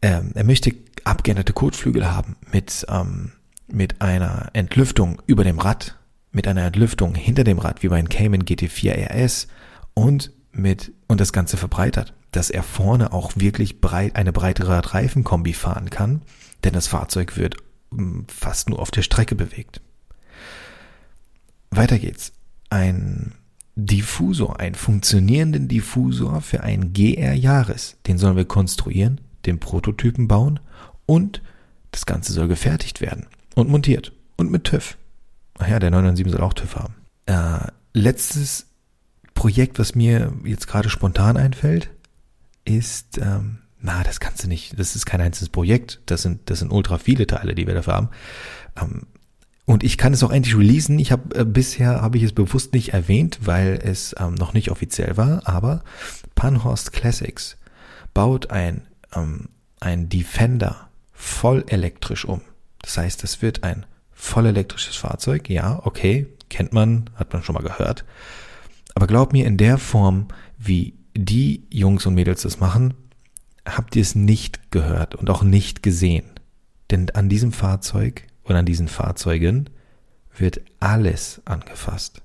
ähm, 0.02 0.32
er 0.34 0.44
möchte 0.44 0.72
abgeänderte 1.04 1.52
Kotflügel 1.52 2.10
haben 2.10 2.36
mit, 2.52 2.86
ähm, 2.88 3.32
mit 3.68 4.00
einer 4.00 4.50
Entlüftung 4.52 5.22
über 5.26 5.44
dem 5.44 5.58
Rad, 5.58 5.98
mit 6.32 6.48
einer 6.48 6.64
Entlüftung 6.64 7.14
hinter 7.14 7.44
dem 7.44 7.58
Rad, 7.58 7.82
wie 7.82 7.88
bei 7.88 7.98
einem 7.98 8.08
Cayman 8.08 8.44
GT4 8.44 9.10
RS 9.10 9.48
und 9.94 10.32
mit, 10.52 10.92
und 11.06 11.20
das 11.20 11.32
Ganze 11.32 11.56
verbreitert, 11.56 12.14
dass 12.32 12.50
er 12.50 12.62
vorne 12.62 13.12
auch 13.12 13.32
wirklich 13.36 13.80
breit, 13.80 14.16
eine 14.16 14.32
breitere 14.32 14.94
Reifenkombi 14.94 15.52
fahren 15.52 15.90
kann, 15.90 16.22
denn 16.64 16.72
das 16.72 16.86
Fahrzeug 16.86 17.36
wird 17.36 17.56
ähm, 17.92 18.26
fast 18.28 18.68
nur 18.68 18.80
auf 18.80 18.90
der 18.90 19.02
Strecke 19.02 19.34
bewegt. 19.34 19.80
Weiter 21.70 21.98
geht's. 21.98 22.32
Ein 22.70 23.32
Diffusor, 23.76 24.60
einen 24.60 24.74
funktionierenden 24.74 25.68
Diffusor 25.68 26.40
für 26.40 26.62
ein 26.62 26.92
GR 26.92 27.34
Jahres. 27.34 27.96
Den 28.06 28.18
sollen 28.18 28.36
wir 28.36 28.44
konstruieren, 28.44 29.20
den 29.46 29.58
Prototypen 29.58 30.28
bauen 30.28 30.60
und 31.06 31.42
das 31.90 32.06
Ganze 32.06 32.32
soll 32.32 32.48
gefertigt 32.48 33.00
werden 33.00 33.26
und 33.54 33.68
montiert 33.68 34.12
und 34.36 34.50
mit 34.50 34.64
TÜV. 34.64 34.96
Ach 35.58 35.68
ja, 35.68 35.78
der 35.78 35.90
997 35.90 36.32
soll 36.32 36.46
auch 36.46 36.54
TÜV 36.54 36.76
haben. 36.76 36.94
Äh, 37.26 37.70
letztes 37.92 38.66
Projekt, 39.34 39.78
was 39.78 39.94
mir 39.94 40.32
jetzt 40.44 40.66
gerade 40.66 40.90
spontan 40.90 41.36
einfällt, 41.36 41.90
ist, 42.64 43.18
ähm, 43.18 43.58
na, 43.80 44.02
das 44.02 44.20
kannst 44.20 44.42
du 44.42 44.48
nicht, 44.48 44.78
das 44.78 44.96
ist 44.96 45.06
kein 45.06 45.20
einzelnes 45.20 45.50
Projekt, 45.50 46.00
das 46.06 46.22
sind, 46.22 46.50
das 46.50 46.60
sind 46.60 46.72
ultra 46.72 46.98
viele 46.98 47.26
Teile, 47.26 47.54
die 47.54 47.66
wir 47.66 47.74
dafür 47.74 47.94
haben. 47.94 48.08
Ähm, 48.80 49.02
und 49.66 49.82
ich 49.82 49.96
kann 49.96 50.12
es 50.12 50.22
auch 50.22 50.30
endlich 50.30 50.56
releasen. 50.56 50.98
Ich 50.98 51.10
habe 51.10 51.34
äh, 51.38 51.44
bisher 51.44 52.02
habe 52.02 52.18
ich 52.18 52.22
es 52.22 52.32
bewusst 52.32 52.74
nicht 52.74 52.92
erwähnt, 52.92 53.40
weil 53.42 53.80
es 53.82 54.14
ähm, 54.18 54.34
noch 54.34 54.52
nicht 54.52 54.70
offiziell 54.70 55.16
war. 55.16 55.48
Aber 55.48 55.82
Panhorst 56.34 56.92
Classics 56.92 57.56
baut 58.12 58.50
ein 58.50 58.82
ähm, 59.14 59.48
ein 59.80 60.08
Defender 60.08 60.83
voll 61.24 61.64
elektrisch 61.68 62.24
um. 62.24 62.42
Das 62.82 62.98
heißt, 62.98 63.24
es 63.24 63.40
wird 63.40 63.64
ein 63.64 63.86
voll 64.12 64.46
elektrisches 64.46 64.96
Fahrzeug. 64.96 65.48
Ja, 65.48 65.80
okay, 65.84 66.26
kennt 66.50 66.72
man, 66.72 67.10
hat 67.14 67.32
man 67.32 67.42
schon 67.42 67.54
mal 67.54 67.62
gehört. 67.62 68.04
Aber 68.94 69.06
glaub 69.06 69.32
mir, 69.32 69.46
in 69.46 69.56
der 69.56 69.78
Form, 69.78 70.28
wie 70.58 70.94
die 71.16 71.66
Jungs 71.70 72.04
und 72.04 72.14
Mädels 72.14 72.42
das 72.42 72.60
machen, 72.60 72.94
habt 73.66 73.96
ihr 73.96 74.02
es 74.02 74.14
nicht 74.14 74.70
gehört 74.70 75.14
und 75.14 75.30
auch 75.30 75.42
nicht 75.42 75.82
gesehen. 75.82 76.26
Denn 76.90 77.08
an 77.10 77.30
diesem 77.30 77.52
Fahrzeug 77.52 78.26
und 78.42 78.54
an 78.54 78.66
diesen 78.66 78.88
Fahrzeugen 78.88 79.70
wird 80.36 80.60
alles 80.78 81.40
angefasst. 81.46 82.20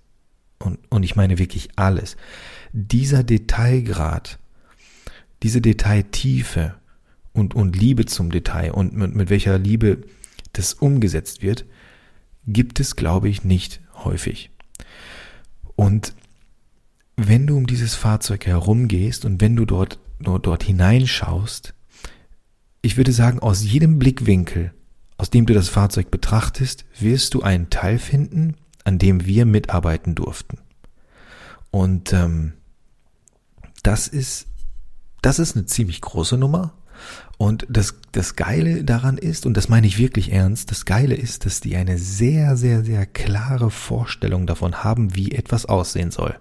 Und, 0.58 0.80
und 0.90 1.04
ich 1.04 1.16
meine 1.16 1.40
wirklich 1.40 1.70
alles. 1.78 2.18
Dieser 2.74 3.24
Detailgrad, 3.24 4.40
diese 5.42 5.62
Detailtiefe 5.62 6.76
und, 7.40 7.56
und 7.56 7.76
Liebe 7.76 8.06
zum 8.06 8.32
Detail 8.32 8.72
und 8.72 8.94
mit, 8.94 9.16
mit 9.16 9.30
welcher 9.30 9.58
Liebe 9.58 10.02
das 10.54 10.74
umgesetzt 10.74 11.42
wird, 11.42 11.66
gibt 12.46 12.80
es, 12.80 12.96
glaube 12.96 13.30
ich, 13.30 13.44
nicht 13.44 13.82
häufig. 14.04 14.52
Und 15.76 16.14
wenn 17.16 17.48
du 17.48 17.58
um 17.58 17.68
dieses 17.68 17.96
Fahrzeug 17.96 18.46
herumgehst 18.46 19.26
und 19.26 19.42
wenn 19.42 19.56
du 19.56 19.66
dort, 19.66 20.00
dort, 20.20 20.46
dort 20.46 20.64
hineinschaust, 20.64 21.74
ich 22.82 22.98
würde 22.98 23.12
sagen, 23.12 23.40
aus 23.40 23.64
jedem 23.64 24.00
Blickwinkel 24.00 24.74
aus 25.20 25.30
dem 25.30 25.46
du 25.46 25.54
das 25.54 25.68
Fahrzeug 25.68 26.12
betrachtest, 26.12 26.86
wirst 26.98 27.34
du 27.34 27.42
einen 27.42 27.70
Teil 27.70 28.00
finden, 28.00 28.56
an 28.86 29.00
dem 29.00 29.26
wir 29.26 29.46
mitarbeiten 29.46 30.16
durften. 30.16 30.60
Und 31.72 32.14
ähm, 32.14 32.54
das 33.84 34.08
ist 34.08 34.48
das 35.22 35.38
ist 35.38 35.58
eine 35.58 35.66
ziemlich 35.66 36.00
große 36.00 36.38
Nummer. 36.38 36.74
Und 37.38 37.66
das, 37.70 37.96
das 38.12 38.36
Geile 38.36 38.84
daran 38.84 39.18
ist, 39.18 39.46
und 39.46 39.56
das 39.56 39.70
meine 39.70 39.88
ich 39.88 39.98
wirklich 39.98 40.32
ernst, 40.32 40.72
das 40.72 40.86
Geile 40.86 41.16
ist, 41.16 41.46
dass 41.46 41.62
die 41.62 41.76
eine 41.76 41.98
sehr, 41.98 42.58
sehr, 42.58 42.84
sehr 42.84 43.06
klare 43.06 43.72
Vorstellung 43.72 44.46
davon 44.46 44.84
haben, 44.84 45.16
wie 45.16 45.32
etwas 45.32 45.66
aussehen 45.66 46.12
soll. 46.12 46.36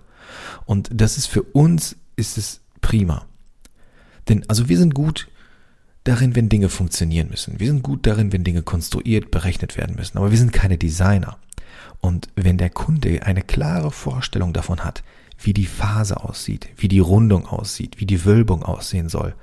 Und 0.65 0.91
das 0.93 1.17
ist 1.17 1.27
für 1.27 1.43
uns, 1.43 1.97
ist 2.17 2.37
es 2.37 2.61
prima. 2.81 3.27
Denn, 4.29 4.45
also 4.49 4.69
wir 4.69 4.77
sind 4.77 4.95
gut 4.95 5.29
darin, 6.05 6.35
wenn 6.35 6.49
Dinge 6.49 6.69
funktionieren 6.69 7.29
müssen. 7.29 7.61
Wir 7.61 7.69
sind 7.69 7.83
gut 7.83 8.07
darin, 8.07 8.33
wenn 8.33 8.45
Dinge 8.45 8.63
konstruiert, 8.63 9.31
berechnet 9.31 9.77
werden 9.77 9.97
müssen. 9.97 10.19
Aber 10.19 10.31
wir 10.31 10.39
sind 10.39 10.53
keine 10.53 10.79
Designer. 10.79 11.39
Und 12.01 12.29
wenn 12.35 12.59
der 12.59 12.71
Kunde 12.71 13.23
eine 13.25 13.43
klare 13.43 13.91
Vorstellung 13.91 14.53
davon 14.53 14.85
hat, 14.85 15.03
wie 15.39 15.53
die 15.53 15.67
Phase 15.67 16.23
aussieht, 16.25 16.69
wie 16.77 16.89
die 16.89 16.99
Rundung 16.99 17.47
aussieht, 17.47 18.01
wie 18.01 18.07
die 18.07 18.25
Wölbung 18.25 18.63
aussehen 18.63 19.09
soll, 19.09 19.35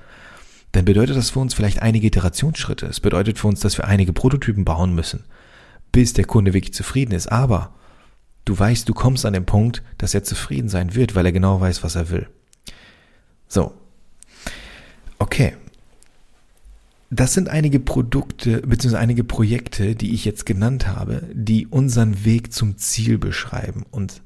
dann 0.76 0.84
bedeutet 0.84 1.16
das 1.16 1.30
für 1.30 1.40
uns 1.40 1.54
vielleicht 1.54 1.82
einige 1.82 2.08
Iterationsschritte. 2.08 2.86
Es 2.88 3.00
bedeutet 3.00 3.40
für 3.40 3.48
uns, 3.48 3.62
dass 3.62 3.78
wir 3.78 3.86
einige 3.86 4.12
Prototypen 4.12 4.66
bauen 4.66 4.94
müssen, 4.94 5.24
bis 5.94 6.12
der 6.12 6.26
Kunde 6.26 6.54
wirklich 6.54 6.74
zufrieden 6.74 7.14
ist. 7.14 7.32
Aber 7.32 7.74
du 8.44 8.60
weißt, 8.60 8.90
du 8.90 8.94
kommst 8.94 9.26
an 9.26 9.32
den 9.32 9.46
Punkt, 9.46 9.84
dass 9.98 10.14
er 10.14 10.26
zufrieden 10.26 10.68
sein 10.68 10.94
wird, 10.94 11.16
weil 11.16 11.26
er 11.26 11.32
genau 11.32 11.62
weiß, 11.62 11.82
was 11.84 11.96
er 11.96 12.10
will. 12.10 12.28
So. 13.48 13.74
Okay. 15.18 15.54
Das 17.10 17.34
sind 17.34 17.48
einige 17.48 17.80
Produkte 17.80 18.62
bzw. 18.62 18.98
einige 18.98 19.24
Projekte, 19.24 19.96
die 19.96 20.14
ich 20.14 20.26
jetzt 20.26 20.46
genannt 20.46 20.88
habe, 20.88 21.24
die 21.32 21.68
unseren 21.68 22.26
Weg 22.26 22.52
zum 22.52 22.78
Ziel 22.78 23.18
beschreiben. 23.18 23.86
Und 23.92 24.22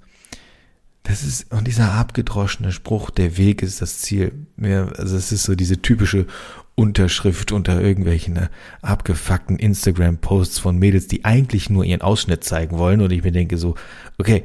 das 1.10 1.24
ist, 1.24 1.52
und 1.52 1.66
dieser 1.66 1.94
abgedroschene 1.94 2.72
Spruch, 2.72 3.10
der 3.10 3.36
Weg 3.36 3.64
ist 3.64 3.82
das 3.82 3.98
Ziel. 3.98 4.32
Ja, 4.62 4.90
also 4.90 5.18
es 5.18 5.32
ist 5.32 5.44
so 5.44 5.56
diese 5.56 5.82
typische 5.82 6.28
Unterschrift 6.76 7.52
unter 7.52 7.82
irgendwelchen 7.82 8.36
ne, 8.36 8.52
abgefuckten 8.84 9.58
Instagram-Posts 9.58 10.60
von 10.60 10.78
Mädels, 10.78 11.08
die 11.08 11.26
eigentlich 11.26 11.72
nur 11.72 11.84
ihren 11.84 12.04
Ausschnitt 12.04 12.44
zeigen 12.44 12.78
wollen. 12.78 13.02
Und 13.02 13.12
ich 13.12 13.24
mir 13.24 13.32
denke 13.32 13.58
so, 13.58 13.74
okay, 14.20 14.44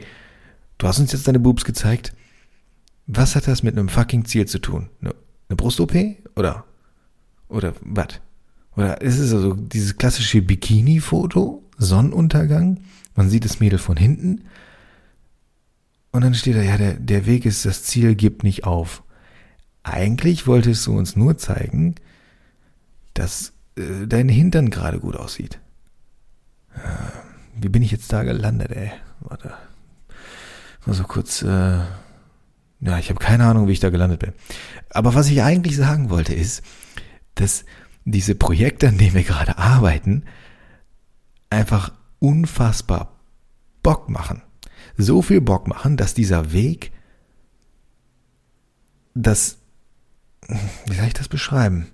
du 0.78 0.88
hast 0.88 0.99
uns 0.99 1.12
jetzt 1.12 1.28
deine 1.28 1.38
Boobs 1.38 1.66
gezeigt. 1.66 2.14
Was 3.06 3.37
hat 3.37 3.47
das 3.47 3.62
mit 3.62 3.76
einem 3.76 3.90
fucking 3.90 4.25
Ziel 4.25 4.47
zu 4.47 4.59
tun? 4.59 4.88
Eine, 5.02 5.14
eine 5.50 5.56
Brust-OP? 5.56 5.92
Oder, 6.35 6.64
oder 7.49 7.75
was? 7.83 8.21
Oder 8.75 9.02
ist 9.02 9.18
es 9.18 9.35
also 9.35 9.52
dieses 9.52 9.99
klassische 9.99 10.40
Bikini-Foto, 10.40 11.62
Sonnenuntergang, 11.76 12.80
man 13.14 13.28
sieht 13.28 13.44
das 13.44 13.61
Mädel 13.61 13.78
von 13.78 13.99
hinten 13.99 14.44
und 16.14 16.21
dann 16.21 16.35
steht 16.35 16.54
da, 16.54 16.62
ja, 16.62 16.76
der, 16.76 16.92
der 16.94 17.26
Weg 17.26 17.44
ist 17.44 17.66
das 17.66 17.83
Ziel, 17.83 18.14
gib 18.14 18.44
nicht 18.44 18.62
auf. 18.62 19.02
Eigentlich 19.83 20.47
wolltest 20.47 20.87
du 20.87 20.97
uns 20.97 21.16
nur 21.16 21.37
zeigen, 21.38 21.97
dass 23.14 23.52
äh, 23.76 24.06
dein 24.06 24.28
Hintern 24.28 24.71
gerade 24.71 25.00
gut 25.00 25.16
aussieht. 25.16 25.59
Äh, 26.73 26.78
wie 27.61 27.68
bin 27.68 27.83
ich 27.83 27.90
jetzt 27.90 28.12
da 28.12 28.23
gelandet, 28.23 28.71
ey? 28.71 28.92
Warte. 29.23 29.54
Mal 30.87 30.94
so 30.94 31.02
kurz, 31.02 31.42
äh, 31.42 31.49
ja, 31.49 32.99
ich 33.00 33.11
habe 33.11 33.18
keine 33.18 33.47
Ahnung, 33.47 33.66
wie 33.66 33.73
ich 33.73 33.80
da 33.80 33.90
gelandet 33.90 34.21
bin. 34.21 34.35
Aber 34.90 35.16
was 35.16 35.28
ich 35.28 35.42
eigentlich 35.42 35.76
sagen 35.76 36.11
wollte, 36.11 36.33
ist, 36.33 36.62
dass 37.35 37.64
diese 38.04 38.37
Projekte, 38.37 38.87
an 38.87 38.99
denen 38.99 39.14
wir 39.14 39.25
gerade 39.25 39.59
arbeiten, 39.59 40.23
einfach 41.50 41.90
unfassbar 42.21 43.16
Bock 43.83 44.09
machen. 44.09 44.43
So 44.96 45.22
viel 45.22 45.40
Bock 45.40 45.66
machen, 45.66 45.96
dass 45.96 46.14
dieser 46.14 46.52
Weg, 46.52 46.92
das, 49.14 49.58
wie 50.86 50.94
soll 50.94 51.06
ich 51.06 51.14
das 51.14 51.28
beschreiben? 51.28 51.88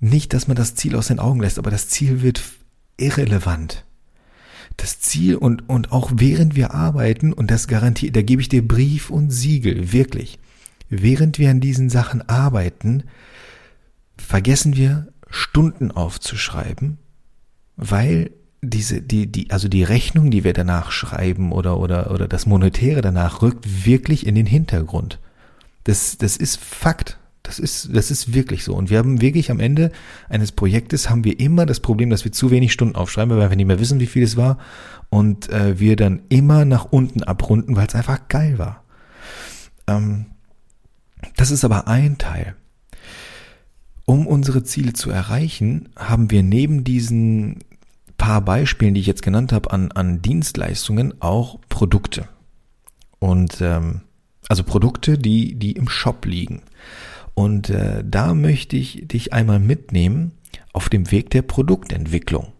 Nicht, 0.00 0.32
dass 0.32 0.46
man 0.46 0.56
das 0.56 0.74
Ziel 0.74 0.96
aus 0.96 1.08
den 1.08 1.18
Augen 1.18 1.40
lässt, 1.40 1.58
aber 1.58 1.70
das 1.70 1.88
Ziel 1.88 2.22
wird 2.22 2.42
irrelevant. 2.96 3.84
Das 4.76 5.00
Ziel 5.00 5.36
und, 5.36 5.68
und 5.68 5.90
auch 5.92 6.12
während 6.14 6.54
wir 6.54 6.74
arbeiten, 6.74 7.32
und 7.32 7.50
das 7.50 7.66
garantiert, 7.66 8.14
da 8.14 8.22
gebe 8.22 8.42
ich 8.42 8.48
dir 8.48 8.66
Brief 8.66 9.10
und 9.10 9.30
Siegel, 9.30 9.92
wirklich. 9.92 10.38
Während 10.88 11.38
wir 11.38 11.50
an 11.50 11.60
diesen 11.60 11.88
Sachen 11.88 12.28
arbeiten, 12.28 13.04
vergessen 14.16 14.76
wir 14.76 15.08
Stunden 15.28 15.90
aufzuschreiben, 15.90 16.98
weil 17.76 18.30
diese, 18.62 19.00
die, 19.02 19.30
die, 19.30 19.50
also 19.50 19.68
die 19.68 19.82
Rechnung, 19.82 20.30
die 20.30 20.44
wir 20.44 20.52
danach 20.52 20.90
schreiben 20.90 21.52
oder, 21.52 21.78
oder, 21.78 22.10
oder 22.10 22.28
das 22.28 22.46
Monetäre 22.46 23.02
danach 23.02 23.42
rückt 23.42 23.86
wirklich 23.86 24.26
in 24.26 24.34
den 24.34 24.46
Hintergrund. 24.46 25.18
Das, 25.84 26.18
das 26.18 26.36
ist 26.36 26.58
Fakt. 26.58 27.18
Das 27.42 27.60
ist, 27.60 27.94
das 27.94 28.10
ist 28.10 28.34
wirklich 28.34 28.64
so. 28.64 28.74
Und 28.74 28.90
wir 28.90 28.98
haben 28.98 29.20
wirklich 29.20 29.52
am 29.52 29.60
Ende 29.60 29.92
eines 30.28 30.50
Projektes 30.50 31.08
haben 31.08 31.22
wir 31.22 31.38
immer 31.38 31.64
das 31.64 31.78
Problem, 31.78 32.10
dass 32.10 32.24
wir 32.24 32.32
zu 32.32 32.50
wenig 32.50 32.72
Stunden 32.72 32.96
aufschreiben, 32.96 33.36
weil 33.36 33.50
wir 33.50 33.56
nicht 33.56 33.66
mehr 33.66 33.78
wissen, 33.78 34.00
wie 34.00 34.08
viel 34.08 34.24
es 34.24 34.36
war. 34.36 34.58
Und 35.10 35.48
äh, 35.50 35.78
wir 35.78 35.94
dann 35.94 36.22
immer 36.28 36.64
nach 36.64 36.86
unten 36.86 37.22
abrunden, 37.22 37.76
weil 37.76 37.86
es 37.86 37.94
einfach 37.94 38.26
geil 38.26 38.58
war. 38.58 38.82
Ähm, 39.86 40.26
das 41.36 41.52
ist 41.52 41.64
aber 41.64 41.86
ein 41.86 42.18
Teil. 42.18 42.56
Um 44.06 44.26
unsere 44.26 44.64
Ziele 44.64 44.92
zu 44.92 45.10
erreichen, 45.10 45.88
haben 45.96 46.32
wir 46.32 46.42
neben 46.42 46.82
diesen 46.82 47.60
paar 48.16 48.40
Beispielen, 48.40 48.94
die 48.94 49.00
ich 49.00 49.06
jetzt 49.06 49.22
genannt 49.22 49.52
habe, 49.52 49.70
an, 49.72 49.92
an 49.92 50.22
Dienstleistungen 50.22 51.14
auch 51.20 51.58
Produkte. 51.68 52.28
Und 53.18 53.60
ähm, 53.60 54.02
also 54.48 54.62
Produkte, 54.62 55.18
die, 55.18 55.54
die 55.54 55.72
im 55.72 55.88
Shop 55.88 56.24
liegen. 56.24 56.62
Und 57.34 57.70
äh, 57.70 58.02
da 58.04 58.34
möchte 58.34 58.76
ich 58.76 59.06
dich 59.08 59.32
einmal 59.32 59.58
mitnehmen 59.58 60.32
auf 60.72 60.88
dem 60.88 61.10
Weg 61.10 61.30
der 61.30 61.42
Produktentwicklung. 61.42 62.52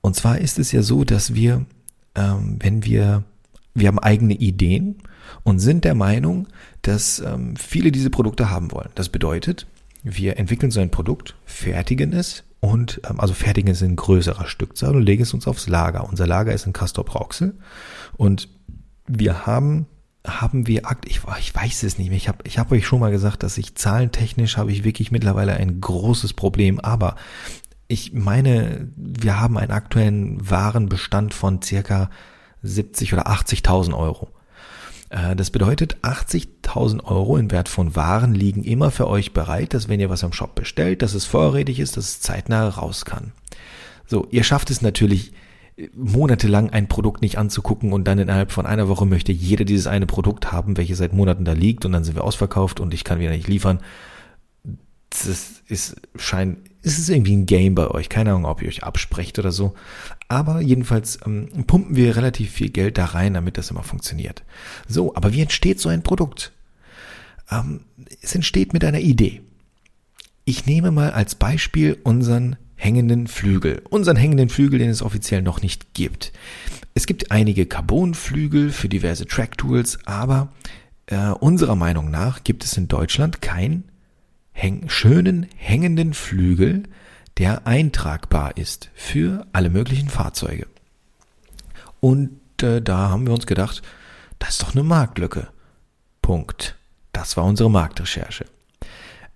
Und 0.00 0.16
zwar 0.16 0.38
ist 0.38 0.58
es 0.58 0.72
ja 0.72 0.82
so, 0.82 1.04
dass 1.04 1.34
wir, 1.34 1.66
ähm, 2.14 2.56
wenn 2.60 2.84
wir, 2.84 3.24
wir 3.74 3.88
haben 3.88 3.98
eigene 3.98 4.34
Ideen 4.34 4.96
und 5.44 5.60
sind 5.60 5.84
der 5.84 5.94
Meinung, 5.94 6.48
dass 6.82 7.20
ähm, 7.20 7.56
viele 7.56 7.92
diese 7.92 8.10
Produkte 8.10 8.50
haben 8.50 8.72
wollen. 8.72 8.90
Das 8.94 9.08
bedeutet, 9.08 9.66
wir 10.02 10.38
entwickeln 10.38 10.70
so 10.70 10.80
ein 10.80 10.90
Produkt, 10.90 11.36
fertigen 11.44 12.12
es 12.12 12.44
und 12.60 13.00
ähm, 13.08 13.20
also 13.20 13.34
fertigen 13.34 13.70
es 13.70 13.82
in 13.82 13.96
größerer 13.96 14.46
Stückzahl 14.46 14.96
und 14.96 15.02
legen 15.02 15.22
es 15.22 15.34
uns 15.34 15.46
aufs 15.46 15.68
Lager. 15.68 16.08
Unser 16.08 16.26
Lager 16.26 16.52
ist 16.52 16.66
in 16.66 16.72
Castor 16.72 17.04
Brauxel 17.04 17.54
und 18.16 18.48
wir 19.06 19.46
haben 19.46 19.86
haben 20.26 20.66
wir 20.66 20.86
akt 20.86 21.06
ich, 21.06 21.20
ich 21.38 21.54
weiß 21.54 21.84
es 21.84 21.98
nicht 21.98 22.08
mehr. 22.08 22.16
Ich 22.16 22.28
habe 22.28 22.38
ich 22.44 22.58
hab 22.58 22.70
euch 22.72 22.86
schon 22.86 23.00
mal 23.00 23.10
gesagt, 23.10 23.42
dass 23.42 23.56
ich 23.56 23.76
zahlentechnisch 23.76 24.56
habe 24.56 24.72
ich 24.72 24.84
wirklich 24.84 25.10
mittlerweile 25.10 25.54
ein 25.54 25.80
großes 25.80 26.34
Problem, 26.34 26.80
aber 26.80 27.16
ich 27.86 28.12
meine, 28.12 28.88
wir 28.96 29.40
haben 29.40 29.56
einen 29.56 29.70
aktuellen 29.70 30.50
Warenbestand 30.50 31.32
von 31.32 31.62
circa 31.62 32.10
70 32.62 33.14
oder 33.14 33.28
80.000 33.28 33.96
Euro. 33.96 34.28
Äh, 35.10 35.36
das 35.36 35.50
bedeutet, 35.50 35.96
80.000 36.02 37.04
Euro 37.04 37.36
in 37.36 37.50
Wert 37.50 37.68
von 37.68 37.96
Waren 37.96 38.34
liegen 38.34 38.64
immer 38.64 38.90
für 38.90 39.08
euch 39.08 39.32
bereit, 39.32 39.74
dass 39.74 39.88
wenn 39.88 40.00
ihr 40.00 40.10
was 40.10 40.24
am 40.24 40.32
Shop 40.32 40.54
bestellt, 40.54 41.02
dass 41.02 41.14
es 41.14 41.24
vorrätig 41.24 41.80
ist, 41.80 41.96
dass 41.96 42.06
es 42.06 42.20
zeitnah 42.20 42.68
raus 42.68 43.04
kann. 43.04 43.32
So, 44.06 44.26
ihr 44.30 44.44
schafft 44.44 44.70
es 44.70 44.82
natürlich 44.82 45.32
äh, 45.76 45.88
monatelang 45.94 46.70
ein 46.70 46.88
Produkt 46.88 47.22
nicht 47.22 47.38
anzugucken 47.38 47.92
und 47.92 48.04
dann 48.04 48.18
innerhalb 48.18 48.52
von 48.52 48.66
einer 48.66 48.88
Woche 48.88 49.06
möchte 49.06 49.32
jeder 49.32 49.64
dieses 49.64 49.86
eine 49.86 50.06
Produkt 50.06 50.52
haben, 50.52 50.76
welches 50.76 50.98
seit 50.98 51.12
Monaten 51.12 51.44
da 51.44 51.52
liegt 51.52 51.84
und 51.84 51.92
dann 51.92 52.04
sind 52.04 52.16
wir 52.16 52.24
ausverkauft 52.24 52.80
und 52.80 52.94
ich 52.94 53.04
kann 53.04 53.20
wieder 53.20 53.30
nicht 53.30 53.48
liefern. 53.48 53.80
Das 55.26 55.62
ist 55.68 55.96
scheint 56.16 56.58
es 56.82 56.98
ist 56.98 57.08
irgendwie 57.08 57.36
ein 57.36 57.46
Game 57.46 57.74
bei 57.74 57.88
euch. 57.88 58.08
Keine 58.08 58.30
Ahnung, 58.30 58.46
ob 58.46 58.62
ihr 58.62 58.68
euch 58.68 58.84
absprecht 58.84 59.38
oder 59.38 59.52
so. 59.52 59.74
Aber 60.28 60.60
jedenfalls 60.60 61.18
ähm, 61.26 61.48
pumpen 61.66 61.96
wir 61.96 62.16
relativ 62.16 62.52
viel 62.52 62.70
Geld 62.70 62.98
da 62.98 63.06
rein, 63.06 63.34
damit 63.34 63.58
das 63.58 63.70
immer 63.70 63.82
funktioniert. 63.82 64.42
So, 64.86 65.14
aber 65.14 65.32
wie 65.32 65.42
entsteht 65.42 65.80
so 65.80 65.88
ein 65.88 66.02
Produkt? 66.02 66.52
Ähm, 67.50 67.80
es 68.22 68.34
entsteht 68.34 68.72
mit 68.72 68.84
einer 68.84 69.00
Idee. 69.00 69.42
Ich 70.44 70.66
nehme 70.66 70.90
mal 70.90 71.10
als 71.10 71.34
Beispiel 71.34 71.98
unseren 72.04 72.56
hängenden 72.76 73.26
Flügel. 73.26 73.82
Unseren 73.90 74.16
hängenden 74.16 74.48
Flügel, 74.48 74.78
den 74.78 74.88
es 74.88 75.02
offiziell 75.02 75.42
noch 75.42 75.60
nicht 75.60 75.94
gibt. 75.94 76.32
Es 76.94 77.06
gibt 77.06 77.30
einige 77.32 77.66
Carbonflügel 77.66 78.70
für 78.70 78.88
diverse 78.88 79.26
Track-Tools, 79.26 79.98
aber 80.06 80.52
äh, 81.06 81.30
unserer 81.30 81.76
Meinung 81.76 82.10
nach 82.10 82.44
gibt 82.44 82.64
es 82.64 82.76
in 82.76 82.88
Deutschland 82.88 83.42
kein 83.42 83.84
häng 84.58 84.88
schönen 84.88 85.46
hängenden 85.56 86.14
Flügel, 86.14 86.82
der 87.38 87.66
eintragbar 87.66 88.56
ist 88.56 88.90
für 88.94 89.46
alle 89.52 89.70
möglichen 89.70 90.08
Fahrzeuge. 90.08 90.66
Und 92.00 92.40
äh, 92.62 92.82
da 92.82 93.10
haben 93.10 93.26
wir 93.26 93.34
uns 93.34 93.46
gedacht, 93.46 93.82
das 94.40 94.50
ist 94.50 94.62
doch 94.62 94.74
eine 94.74 94.82
Marktlücke. 94.82 95.48
Punkt. 96.22 96.76
Das 97.12 97.36
war 97.36 97.44
unsere 97.44 97.70
Marktrecherche. 97.70 98.46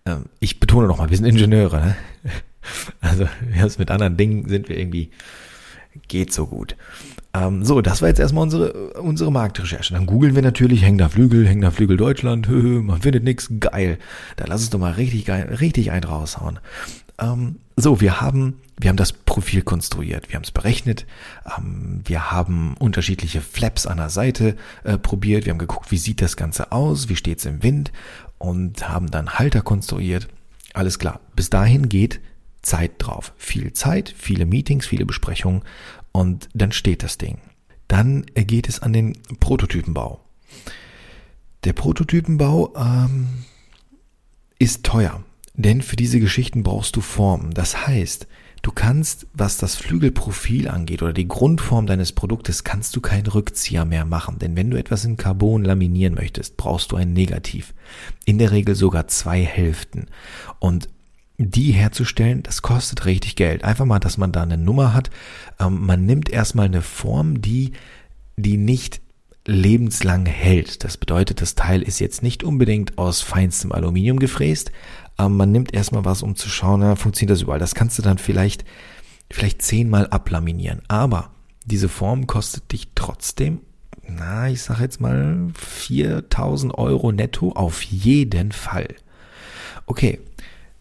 Ähm, 0.05 0.27
ich 0.41 0.59
betone 0.59 0.89
noch 0.89 0.99
mal, 0.99 1.11
wir 1.11 1.17
sind 1.17 1.27
Ingenieure. 1.27 1.81
Ne? 1.81 1.97
Also 3.01 3.27
mit 3.81 3.91
anderen 3.91 4.17
Dingen 4.17 4.49
sind 4.49 4.69
wir 4.69 4.79
irgendwie 4.79 5.11
geht 6.07 6.33
so 6.33 6.47
gut. 6.47 6.77
Ähm, 7.35 7.65
so, 7.65 7.81
das 7.81 8.03
war 8.03 8.09
jetzt 8.09 8.21
erstmal 8.21 8.43
unsere, 8.43 8.73
unsere 8.95 9.33
Marktrecherche. 9.33 9.95
Dann 9.95 10.07
googeln 10.07 10.35
wir 10.35 10.43
natürlich, 10.43 10.83
hängender 10.83 11.09
Flügel, 11.09 11.47
hängender 11.47 11.71
Flügel 11.71 11.97
Deutschland, 11.97 12.49
man 12.51 13.01
findet 13.01 13.25
nichts, 13.25 13.51
geil. 13.59 13.99
Da 14.37 14.45
lass 14.47 14.63
uns 14.63 14.71
doch 14.71 14.79
mal 14.79 14.93
richtig 14.93 15.25
geil, 15.25 15.55
richtig 15.61 15.91
einen 15.93 16.05
raushauen. 16.05 16.59
Ähm, 17.19 17.57
so, 17.77 18.01
wir 18.01 18.21
haben, 18.21 18.61
wir 18.79 18.91
haben 18.91 18.97
das 18.97 19.13
Profil 19.13 19.63
konstruiert, 19.63 20.29
wir 20.29 20.37
haben 20.37 20.45
es 20.45 20.51
berechnet, 20.51 21.07
ähm, 21.57 22.03
wir 22.05 22.31
haben 22.31 22.75
unterschiedliche 22.79 23.41
Flaps 23.41 23.87
an 23.87 23.97
der 23.97 24.11
Seite 24.11 24.57
äh, 24.85 24.99
probiert, 24.99 25.47
wir 25.47 25.53
haben 25.53 25.59
geguckt, 25.59 25.91
wie 25.91 25.99
sieht 25.99 26.21
das 26.21 26.37
Ganze 26.37 26.71
aus, 26.71 27.09
wie 27.09 27.17
steht's 27.17 27.47
im 27.47 27.63
Wind 27.63 27.93
und 28.39 28.89
haben 28.89 29.11
dann 29.11 29.39
Halter 29.39 29.63
konstruiert. 29.63 30.29
Alles 30.75 30.99
klar. 30.99 31.21
Bis 31.35 31.49
dahin 31.49 31.89
geht 31.89 32.21
Zeit 32.63 32.93
drauf. 32.99 33.33
Viel 33.37 33.73
Zeit, 33.73 34.15
viele 34.17 34.47
Meetings, 34.47 34.87
viele 34.87 35.07
Besprechungen 35.07 35.63
und 36.13 36.49
dann 36.55 36.73
steht 36.73 37.03
das 37.03 37.19
Ding. 37.19 37.39
Dann 37.89 38.25
geht 38.35 38.69
es 38.69 38.81
an 38.81 38.93
den 38.93 39.19
Prototypenbau. 39.41 40.21
Der 41.65 41.73
Prototypenbau 41.73 42.73
ähm, 42.77 43.45
ist 44.59 44.85
teuer, 44.85 45.23
denn 45.55 45.83
für 45.83 45.97
diese 45.97 46.21
Geschichten 46.21 46.63
brauchst 46.63 46.97
du 46.97 47.01
Formen. 47.01 47.53
Das 47.53 47.87
heißt, 47.87 48.27
du 48.63 48.73
kannst, 48.73 49.27
was 49.35 49.59
das 49.59 49.77
Flügelprofil 49.77 50.69
angeht 50.69 51.03
oder 51.03 51.13
die 51.13 51.29
Grundform 51.29 51.87
deines 51.87 52.13
Produktes, 52.13 52.65
kannst 52.65 52.97
du 52.97 53.01
keinen 53.01 53.27
Rückzieher 53.27 53.85
mehr 53.85 54.05
machen. 54.05 54.39
Denn 54.39 54.57
wenn 54.57 54.71
du 54.71 54.79
etwas 54.79 55.05
in 55.05 55.17
Carbon 55.17 55.65
laminieren 55.65 56.15
möchtest, 56.15 56.57
brauchst 56.57 56.93
du 56.93 56.97
ein 56.97 57.13
Negativ. 57.13 57.75
In 58.25 58.39
der 58.39 58.51
Regel 58.51 58.75
sogar 58.75 59.07
zwei 59.09 59.45
Hälften. 59.45 60.07
Und 60.59 60.89
die 61.51 61.73
herzustellen, 61.73 62.43
das 62.43 62.63
kostet 62.63 63.07
richtig 63.07 63.37
Geld. 63.37 63.65
Einfach 63.65 63.85
mal, 63.85 63.99
dass 63.99 64.19
man 64.19 64.33
da 64.33 64.43
eine 64.43 64.59
Nummer 64.59 64.95
hat. 64.95 65.11
Ähm, 65.59 65.85
man 65.85 66.07
nimmt 66.07 66.31
erstmal 66.31 66.67
eine 66.67 66.83
Form, 66.83 67.41
die, 67.41 67.73
die 68.37 68.57
nicht 68.57 69.01
lebenslang 69.47 70.27
hält. 70.27 70.85
Das 70.85 70.97
bedeutet, 70.97 71.41
das 71.41 71.55
Teil 71.55 71.83
ist 71.83 71.99
jetzt 71.99 72.23
nicht 72.23 72.45
unbedingt 72.45 72.99
aus 72.99 73.21
feinstem 73.21 73.73
Aluminium 73.73 74.19
gefräst. 74.19 74.71
Ähm, 75.19 75.37
man 75.37 75.51
nimmt 75.51 75.75
erstmal 75.75 76.05
was, 76.05 76.23
um 76.23 76.37
zu 76.37 76.49
schauen, 76.49 76.81
na, 76.81 76.97
funktioniert 76.97 77.35
das 77.35 77.43
überall. 77.43 77.59
Das 77.59 77.75
kannst 77.75 77.99
du 77.99 78.03
dann 78.03 78.19
vielleicht, 78.19 78.65
vielleicht 79.31 79.63
zehnmal 79.63 80.07
ablaminieren. 80.07 80.83
Aber 80.89 81.31
diese 81.65 81.89
Form 81.89 82.27
kostet 82.27 82.73
dich 82.73 82.89
trotzdem, 82.95 83.61
na, 84.09 84.49
ich 84.49 84.63
sag 84.63 84.81
jetzt 84.81 85.01
mal 85.01 85.49
4000 85.55 86.75
Euro 86.75 87.13
netto 87.13 87.53
auf 87.53 87.83
jeden 87.83 88.53
Fall. 88.53 88.89
Okay, 89.87 90.21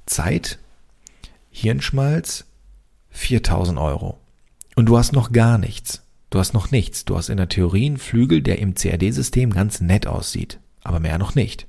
Zeit, 0.05 0.59
Hirnschmalz, 1.49 2.45
4000 3.09 3.77
Euro. 3.79 4.17
Und 4.75 4.85
du 4.87 4.97
hast 4.97 5.13
noch 5.13 5.31
gar 5.31 5.57
nichts. 5.57 6.01
Du 6.29 6.39
hast 6.39 6.53
noch 6.53 6.71
nichts. 6.71 7.05
Du 7.05 7.17
hast 7.17 7.29
in 7.29 7.37
der 7.37 7.49
Theorie 7.49 7.87
einen 7.87 7.97
Flügel, 7.97 8.41
der 8.41 8.59
im 8.59 8.73
CAD-System 8.73 9.51
ganz 9.51 9.81
nett 9.81 10.07
aussieht. 10.07 10.59
Aber 10.81 10.99
mehr 10.99 11.17
noch 11.17 11.35
nicht. 11.35 11.67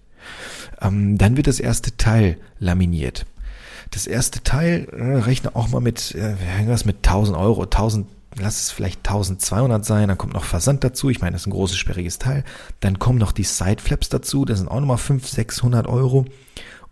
Ähm, 0.81 1.18
dann 1.18 1.37
wird 1.37 1.49
das 1.49 1.61
erste 1.61 1.97
Teil 1.97 2.38
laminiert. 2.59 3.27
Das 3.90 4.07
erste 4.07 4.42
Teil, 4.42 4.88
äh, 4.92 5.18
rechne 5.18 5.55
auch 5.55 5.68
mal 5.68 5.81
mit, 5.81 6.14
äh, 6.14 6.37
irgendwas 6.57 6.85
mit 6.85 7.05
1000 7.07 7.37
Euro, 7.37 7.66
1000, 7.66 8.07
lass 8.37 8.61
es 8.61 8.71
vielleicht 8.71 9.05
1200 9.05 9.85
sein, 9.85 10.09
dann 10.09 10.16
kommt 10.16 10.33
noch 10.33 10.45
Versand 10.45 10.83
dazu, 10.83 11.11
ich 11.11 11.21
meine, 11.21 11.33
das 11.33 11.42
ist 11.42 11.49
ein 11.49 11.53
großes, 11.53 11.77
sperriges 11.77 12.18
Teil. 12.18 12.45
Dann 12.81 12.99
kommen 12.99 13.18
noch 13.18 13.33
die 13.33 13.45
Sideflaps 13.45 14.09
dazu, 14.09 14.45
das 14.45 14.61
sind 14.61 14.68
auch 14.68 14.81
nochmal 14.81 14.97
500, 14.97 15.35
600 15.35 15.87
Euro. 15.87 16.25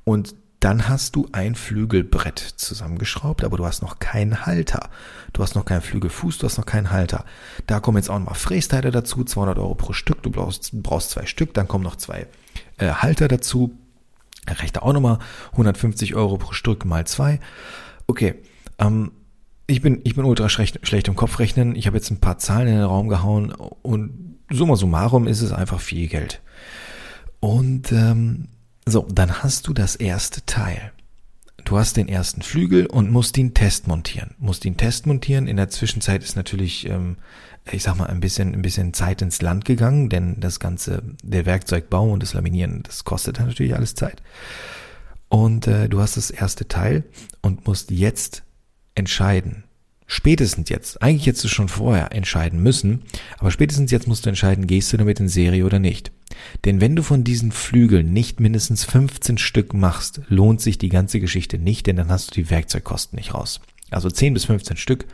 Und 0.04 0.34
dann 0.60 0.88
hast 0.88 1.16
du 1.16 1.26
ein 1.32 1.54
Flügelbrett 1.54 2.38
zusammengeschraubt, 2.38 3.44
aber 3.44 3.56
du 3.56 3.64
hast 3.64 3.80
noch 3.80 3.98
keinen 3.98 4.44
Halter. 4.44 4.90
Du 5.32 5.42
hast 5.42 5.54
noch 5.54 5.64
keinen 5.64 5.80
Flügelfuß, 5.80 6.36
du 6.36 6.46
hast 6.46 6.58
noch 6.58 6.66
keinen 6.66 6.90
Halter. 6.90 7.24
Da 7.66 7.80
kommen 7.80 7.96
jetzt 7.96 8.10
auch 8.10 8.18
nochmal 8.18 8.34
Frästeile 8.34 8.90
dazu, 8.90 9.24
200 9.24 9.58
Euro 9.58 9.74
pro 9.74 9.94
Stück. 9.94 10.22
Du 10.22 10.30
brauchst, 10.30 10.70
brauchst 10.82 11.10
zwei 11.10 11.24
Stück, 11.24 11.54
dann 11.54 11.66
kommen 11.66 11.82
noch 11.82 11.96
zwei 11.96 12.26
äh, 12.76 12.90
Halter 12.90 13.26
dazu. 13.26 13.74
Rechne 14.46 14.82
auch 14.82 14.92
nochmal 14.92 15.18
150 15.52 16.14
Euro 16.14 16.36
pro 16.36 16.52
Stück 16.52 16.84
mal 16.84 17.06
zwei. 17.06 17.40
Okay, 18.06 18.34
ähm, 18.78 19.12
ich 19.66 19.80
bin, 19.80 20.00
ich 20.04 20.14
bin 20.14 20.26
ultra 20.26 20.50
schlecht, 20.50 20.86
schlecht 20.86 21.08
im 21.08 21.16
Kopfrechnen. 21.16 21.74
Ich 21.74 21.86
habe 21.86 21.96
jetzt 21.96 22.10
ein 22.10 22.20
paar 22.20 22.36
Zahlen 22.36 22.68
in 22.68 22.74
den 22.74 22.84
Raum 22.84 23.08
gehauen 23.08 23.52
und 23.52 24.36
summa 24.50 24.76
summarum 24.76 25.26
ist 25.26 25.40
es 25.40 25.52
einfach 25.52 25.80
viel 25.80 26.08
Geld. 26.08 26.42
Und 27.38 27.92
ähm, 27.92 28.48
so, 28.86 29.06
dann 29.10 29.42
hast 29.42 29.68
du 29.68 29.72
das 29.72 29.96
erste 29.96 30.44
Teil. 30.46 30.92
Du 31.64 31.78
hast 31.78 31.96
den 31.96 32.08
ersten 32.08 32.42
Flügel 32.42 32.86
und 32.86 33.10
musst 33.10 33.36
ihn 33.36 33.54
testmontieren. 33.54 34.34
Musst 34.38 34.64
ihn 34.64 34.76
testmontieren. 34.76 35.46
In 35.46 35.56
der 35.56 35.68
Zwischenzeit 35.68 36.22
ist 36.22 36.36
natürlich, 36.36 36.88
ähm, 36.88 37.16
ich 37.70 37.82
sag 37.82 37.96
mal, 37.96 38.06
ein 38.06 38.20
bisschen, 38.20 38.54
ein 38.54 38.62
bisschen 38.62 38.94
Zeit 38.94 39.22
ins 39.22 39.42
Land 39.42 39.64
gegangen, 39.64 40.08
denn 40.08 40.40
das 40.40 40.58
ganze, 40.58 41.02
der 41.22 41.46
Werkzeugbau 41.46 42.10
und 42.10 42.22
das 42.22 42.34
Laminieren, 42.34 42.82
das 42.82 43.04
kostet 43.04 43.38
natürlich 43.38 43.74
alles 43.74 43.94
Zeit. 43.94 44.22
Und 45.28 45.66
äh, 45.66 45.88
du 45.88 46.00
hast 46.00 46.16
das 46.16 46.30
erste 46.30 46.66
Teil 46.66 47.04
und 47.42 47.66
musst 47.66 47.90
jetzt 47.90 48.42
entscheiden, 48.94 49.64
spätestens 50.06 50.68
jetzt, 50.70 51.00
eigentlich 51.02 51.26
hättest 51.26 51.44
du 51.44 51.48
schon 51.48 51.68
vorher 51.68 52.12
entscheiden 52.12 52.62
müssen, 52.62 53.02
aber 53.38 53.50
spätestens 53.50 53.92
jetzt 53.92 54.08
musst 54.08 54.26
du 54.26 54.30
entscheiden, 54.30 54.66
gehst 54.66 54.92
du 54.92 54.96
damit 54.96 55.20
in 55.20 55.28
Serie 55.28 55.64
oder 55.64 55.78
nicht. 55.78 56.10
Denn 56.64 56.80
wenn 56.80 56.96
du 56.96 57.02
von 57.02 57.24
diesen 57.24 57.52
Flügeln 57.52 58.12
nicht 58.12 58.40
mindestens 58.40 58.84
15 58.84 59.38
Stück 59.38 59.74
machst, 59.74 60.20
lohnt 60.28 60.60
sich 60.60 60.78
die 60.78 60.88
ganze 60.88 61.20
Geschichte 61.20 61.58
nicht, 61.58 61.86
denn 61.86 61.96
dann 61.96 62.10
hast 62.10 62.30
du 62.30 62.34
die 62.34 62.50
Werkzeugkosten 62.50 63.16
nicht 63.16 63.34
raus. 63.34 63.60
Also 63.90 64.10
10 64.10 64.34
bis 64.34 64.44
15 64.44 64.76
Stück 64.76 65.06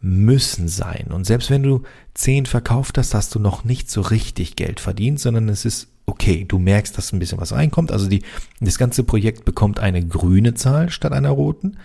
müssen 0.00 0.68
sein. 0.68 1.08
Und 1.10 1.24
selbst 1.24 1.50
wenn 1.50 1.62
du 1.62 1.82
10 2.14 2.46
verkauft 2.46 2.98
hast, 2.98 3.14
hast 3.14 3.34
du 3.34 3.40
noch 3.40 3.64
nicht 3.64 3.90
so 3.90 4.00
richtig 4.00 4.56
Geld 4.56 4.80
verdient, 4.80 5.20
sondern 5.20 5.48
es 5.48 5.64
ist 5.64 5.88
okay. 6.06 6.44
Du 6.46 6.58
merkst, 6.58 6.96
dass 6.96 7.12
ein 7.12 7.18
bisschen 7.18 7.40
was 7.40 7.52
reinkommt. 7.52 7.92
Also 7.92 8.08
die, 8.08 8.22
das 8.60 8.78
ganze 8.78 9.04
Projekt 9.04 9.44
bekommt 9.44 9.80
eine 9.80 10.04
grüne 10.04 10.54
Zahl 10.54 10.90
statt 10.90 11.12
einer 11.12 11.30
roten. 11.30 11.78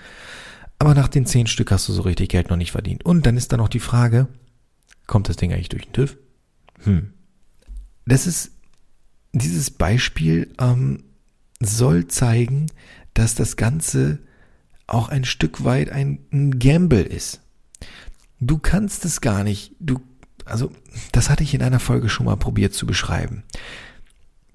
aber 0.79 0.93
nach 0.93 1.07
den 1.07 1.25
zehn 1.25 1.47
Stück 1.47 1.71
hast 1.71 1.87
du 1.87 1.93
so 1.93 2.01
richtig 2.03 2.29
Geld 2.29 2.49
noch 2.49 2.57
nicht 2.57 2.71
verdient. 2.71 3.05
Und 3.05 3.25
dann 3.25 3.37
ist 3.37 3.51
da 3.51 3.57
noch 3.57 3.69
die 3.69 3.79
Frage, 3.79 4.27
kommt 5.07 5.29
das 5.29 5.37
Ding 5.37 5.51
eigentlich 5.51 5.69
durch 5.69 5.85
den 5.85 5.93
TÜV? 5.93 6.17
Hm. 6.83 7.13
Das 8.05 8.27
ist, 8.27 8.51
dieses 9.33 9.71
Beispiel 9.71 10.53
ähm, 10.59 11.03
soll 11.59 12.07
zeigen, 12.07 12.67
dass 13.13 13.35
das 13.35 13.57
Ganze 13.57 14.19
auch 14.87 15.09
ein 15.09 15.25
Stück 15.25 15.63
weit 15.63 15.89
ein, 15.89 16.19
ein 16.31 16.59
Gamble 16.59 17.03
ist. 17.03 17.41
Du 18.39 18.57
kannst 18.57 19.05
es 19.05 19.21
gar 19.21 19.43
nicht, 19.43 19.73
du, 19.79 19.99
also, 20.45 20.71
das 21.11 21.29
hatte 21.29 21.43
ich 21.43 21.53
in 21.53 21.63
einer 21.63 21.79
Folge 21.79 22.09
schon 22.09 22.25
mal 22.25 22.37
probiert 22.37 22.73
zu 22.73 22.85
beschreiben. 22.85 23.43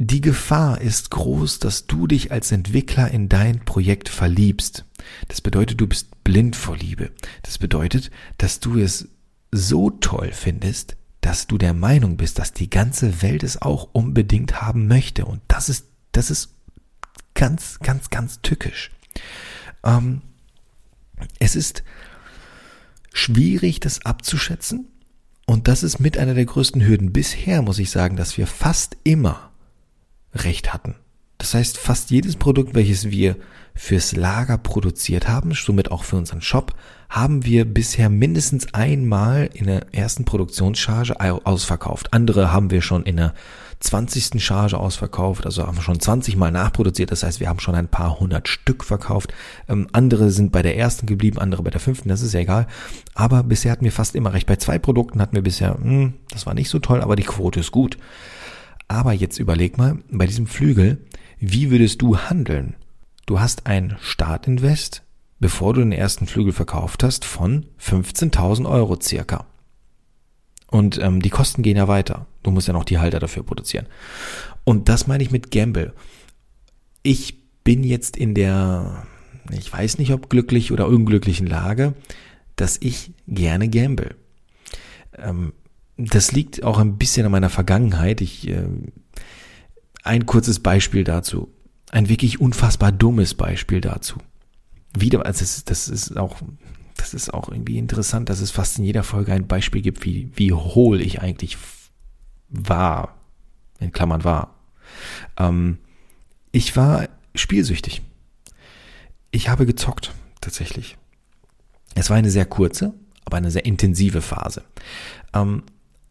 Die 0.00 0.20
Gefahr 0.20 0.80
ist 0.80 1.10
groß, 1.10 1.58
dass 1.58 1.88
du 1.88 2.06
dich 2.06 2.30
als 2.30 2.52
Entwickler 2.52 3.10
in 3.10 3.28
dein 3.28 3.64
Projekt 3.64 4.08
verliebst. 4.08 4.84
Das 5.26 5.40
bedeutet, 5.40 5.80
du 5.80 5.88
bist 5.88 6.22
blind 6.22 6.54
vor 6.54 6.76
Liebe. 6.76 7.10
Das 7.42 7.58
bedeutet, 7.58 8.12
dass 8.36 8.60
du 8.60 8.78
es 8.78 9.08
so 9.50 9.90
toll 9.90 10.30
findest, 10.32 10.96
dass 11.28 11.46
du 11.46 11.58
der 11.58 11.74
Meinung 11.74 12.16
bist, 12.16 12.38
dass 12.38 12.54
die 12.54 12.70
ganze 12.70 13.20
Welt 13.20 13.42
es 13.42 13.60
auch 13.60 13.90
unbedingt 13.92 14.62
haben 14.62 14.88
möchte. 14.88 15.26
Und 15.26 15.42
das 15.46 15.68
ist, 15.68 15.84
das 16.12 16.30
ist 16.30 16.54
ganz, 17.34 17.78
ganz, 17.80 18.08
ganz 18.08 18.40
tückisch. 18.40 18.92
Ähm, 19.84 20.22
es 21.38 21.54
ist 21.54 21.84
schwierig, 23.12 23.78
das 23.78 24.06
abzuschätzen. 24.06 24.86
Und 25.44 25.68
das 25.68 25.82
ist 25.82 25.98
mit 25.98 26.16
einer 26.16 26.32
der 26.32 26.46
größten 26.46 26.82
Hürden. 26.82 27.12
Bisher 27.12 27.60
muss 27.60 27.78
ich 27.78 27.90
sagen, 27.90 28.16
dass 28.16 28.38
wir 28.38 28.46
fast 28.46 28.96
immer 29.04 29.50
Recht 30.32 30.72
hatten. 30.72 30.94
Das 31.36 31.52
heißt, 31.52 31.76
fast 31.76 32.10
jedes 32.10 32.36
Produkt, 32.36 32.74
welches 32.74 33.10
wir 33.10 33.36
fürs 33.74 34.16
Lager 34.16 34.56
produziert 34.56 35.28
haben, 35.28 35.52
somit 35.52 35.90
auch 35.90 36.04
für 36.04 36.16
unseren 36.16 36.40
Shop, 36.40 36.74
haben 37.08 37.44
wir 37.44 37.64
bisher 37.64 38.10
mindestens 38.10 38.74
einmal 38.74 39.48
in 39.54 39.66
der 39.66 39.94
ersten 39.94 40.24
Produktionscharge 40.24 41.20
ausverkauft. 41.20 42.12
Andere 42.12 42.52
haben 42.52 42.70
wir 42.70 42.82
schon 42.82 43.04
in 43.04 43.16
der 43.16 43.34
20. 43.80 44.42
Charge 44.42 44.76
ausverkauft, 44.76 45.46
also 45.46 45.66
haben 45.66 45.76
wir 45.76 45.82
schon 45.82 46.00
20 46.00 46.36
Mal 46.36 46.50
nachproduziert, 46.50 47.12
das 47.12 47.22
heißt, 47.22 47.38
wir 47.38 47.48
haben 47.48 47.60
schon 47.60 47.76
ein 47.76 47.88
paar 47.88 48.18
hundert 48.18 48.48
Stück 48.48 48.84
verkauft. 48.84 49.32
Ähm, 49.68 49.86
andere 49.92 50.30
sind 50.30 50.50
bei 50.50 50.62
der 50.62 50.76
ersten 50.76 51.06
geblieben, 51.06 51.38
andere 51.38 51.62
bei 51.62 51.70
der 51.70 51.80
fünften, 51.80 52.08
das 52.08 52.22
ist 52.22 52.34
ja 52.34 52.40
egal. 52.40 52.66
Aber 53.14 53.44
bisher 53.44 53.70
hatten 53.70 53.84
wir 53.84 53.92
fast 53.92 54.16
immer 54.16 54.32
recht. 54.32 54.46
Bei 54.46 54.56
zwei 54.56 54.78
Produkten 54.78 55.22
hatten 55.22 55.36
wir 55.36 55.42
bisher, 55.42 55.76
mh, 55.78 55.84
hm, 55.84 56.14
das 56.30 56.44
war 56.44 56.54
nicht 56.54 56.68
so 56.68 56.80
toll, 56.80 57.00
aber 57.00 57.14
die 57.14 57.22
Quote 57.22 57.60
ist 57.60 57.70
gut. 57.70 57.98
Aber 58.88 59.12
jetzt 59.12 59.38
überleg 59.38 59.78
mal, 59.78 59.98
bei 60.10 60.26
diesem 60.26 60.46
Flügel, 60.46 61.04
wie 61.38 61.70
würdest 61.70 62.02
du 62.02 62.18
handeln? 62.18 62.74
Du 63.26 63.38
hast 63.38 63.66
ein 63.66 63.96
Startinvest, 64.00 65.02
bevor 65.40 65.74
du 65.74 65.80
den 65.80 65.92
ersten 65.92 66.26
Flügel 66.26 66.52
verkauft 66.52 67.02
hast, 67.02 67.24
von 67.24 67.66
15.000 67.80 68.68
Euro 68.68 68.98
circa. 69.00 69.46
Und 70.70 70.98
ähm, 71.02 71.22
die 71.22 71.30
Kosten 71.30 71.62
gehen 71.62 71.76
ja 71.76 71.88
weiter. 71.88 72.26
Du 72.42 72.50
musst 72.50 72.68
ja 72.68 72.74
noch 72.74 72.84
die 72.84 72.98
Halter 72.98 73.20
dafür 73.20 73.42
produzieren. 73.42 73.86
Und 74.64 74.88
das 74.88 75.06
meine 75.06 75.22
ich 75.22 75.30
mit 75.30 75.50
Gamble. 75.50 75.94
Ich 77.02 77.38
bin 77.64 77.84
jetzt 77.84 78.16
in 78.16 78.34
der, 78.34 79.06
ich 79.50 79.72
weiß 79.72 79.98
nicht 79.98 80.12
ob 80.12 80.28
glücklich 80.28 80.72
oder 80.72 80.88
unglücklichen 80.88 81.46
Lage, 81.46 81.94
dass 82.56 82.76
ich 82.80 83.12
gerne 83.26 83.68
gamble. 83.68 84.16
Ähm, 85.16 85.52
das 85.96 86.32
liegt 86.32 86.62
auch 86.64 86.78
ein 86.78 86.96
bisschen 86.98 87.26
an 87.26 87.32
meiner 87.32 87.50
Vergangenheit. 87.50 88.20
Ich, 88.20 88.48
äh, 88.48 88.66
ein 90.02 90.26
kurzes 90.26 90.60
Beispiel 90.60 91.04
dazu. 91.04 91.52
Ein 91.90 92.08
wirklich 92.08 92.40
unfassbar 92.40 92.92
dummes 92.92 93.34
Beispiel 93.34 93.80
dazu. 93.80 94.18
Wieder, 94.96 95.24
also 95.24 95.40
das, 95.40 95.64
das 95.64 95.88
ist 95.88 96.16
auch, 96.16 96.36
das 96.96 97.14
ist 97.14 97.32
auch 97.32 97.48
irgendwie 97.50 97.78
interessant, 97.78 98.28
dass 98.28 98.40
es 98.40 98.50
fast 98.50 98.78
in 98.78 98.84
jeder 98.84 99.02
Folge 99.02 99.32
ein 99.32 99.46
Beispiel 99.46 99.82
gibt, 99.82 100.04
wie, 100.04 100.30
wie 100.34 100.52
hohl 100.52 101.00
ich 101.00 101.20
eigentlich 101.20 101.58
war. 102.48 103.14
In 103.80 103.92
Klammern 103.92 104.24
war. 104.24 104.56
Ähm, 105.36 105.78
ich 106.50 106.76
war 106.76 107.08
spielsüchtig. 107.34 108.02
Ich 109.30 109.48
habe 109.48 109.66
gezockt, 109.66 110.12
tatsächlich. 110.40 110.96
Es 111.94 112.10
war 112.10 112.16
eine 112.16 112.30
sehr 112.30 112.46
kurze, 112.46 112.94
aber 113.24 113.36
eine 113.36 113.50
sehr 113.50 113.66
intensive 113.66 114.22
Phase. 114.22 114.64
Ähm, 115.34 115.62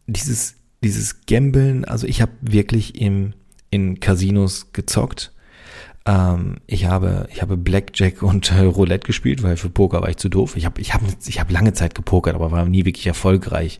dieses, 0.05 0.55
dieses 0.83 1.25
Gambeln, 1.25 1.85
also 1.85 2.07
ich 2.07 2.21
habe 2.21 2.31
wirklich 2.41 3.01
im, 3.01 3.33
in 3.69 3.99
Casinos 3.99 4.71
gezockt. 4.73 5.33
Ähm, 6.07 6.55
ich 6.65 6.85
habe, 6.85 7.27
ich 7.31 7.41
habe 7.41 7.57
Blackjack 7.57 8.21
und 8.23 8.51
äh, 8.51 8.61
Roulette 8.61 9.05
gespielt, 9.05 9.43
weil 9.43 9.57
für 9.57 9.69
Poker 9.69 10.01
war 10.01 10.09
ich 10.09 10.17
zu 10.17 10.29
doof. 10.29 10.55
Ich 10.55 10.65
habe, 10.65 10.81
ich 10.81 10.93
habe, 10.93 11.05
ich 11.25 11.39
habe 11.39 11.53
lange 11.53 11.73
Zeit 11.73 11.93
gepokert, 11.93 12.35
aber 12.35 12.51
war 12.51 12.65
nie 12.65 12.85
wirklich 12.85 13.05
erfolgreich. 13.05 13.79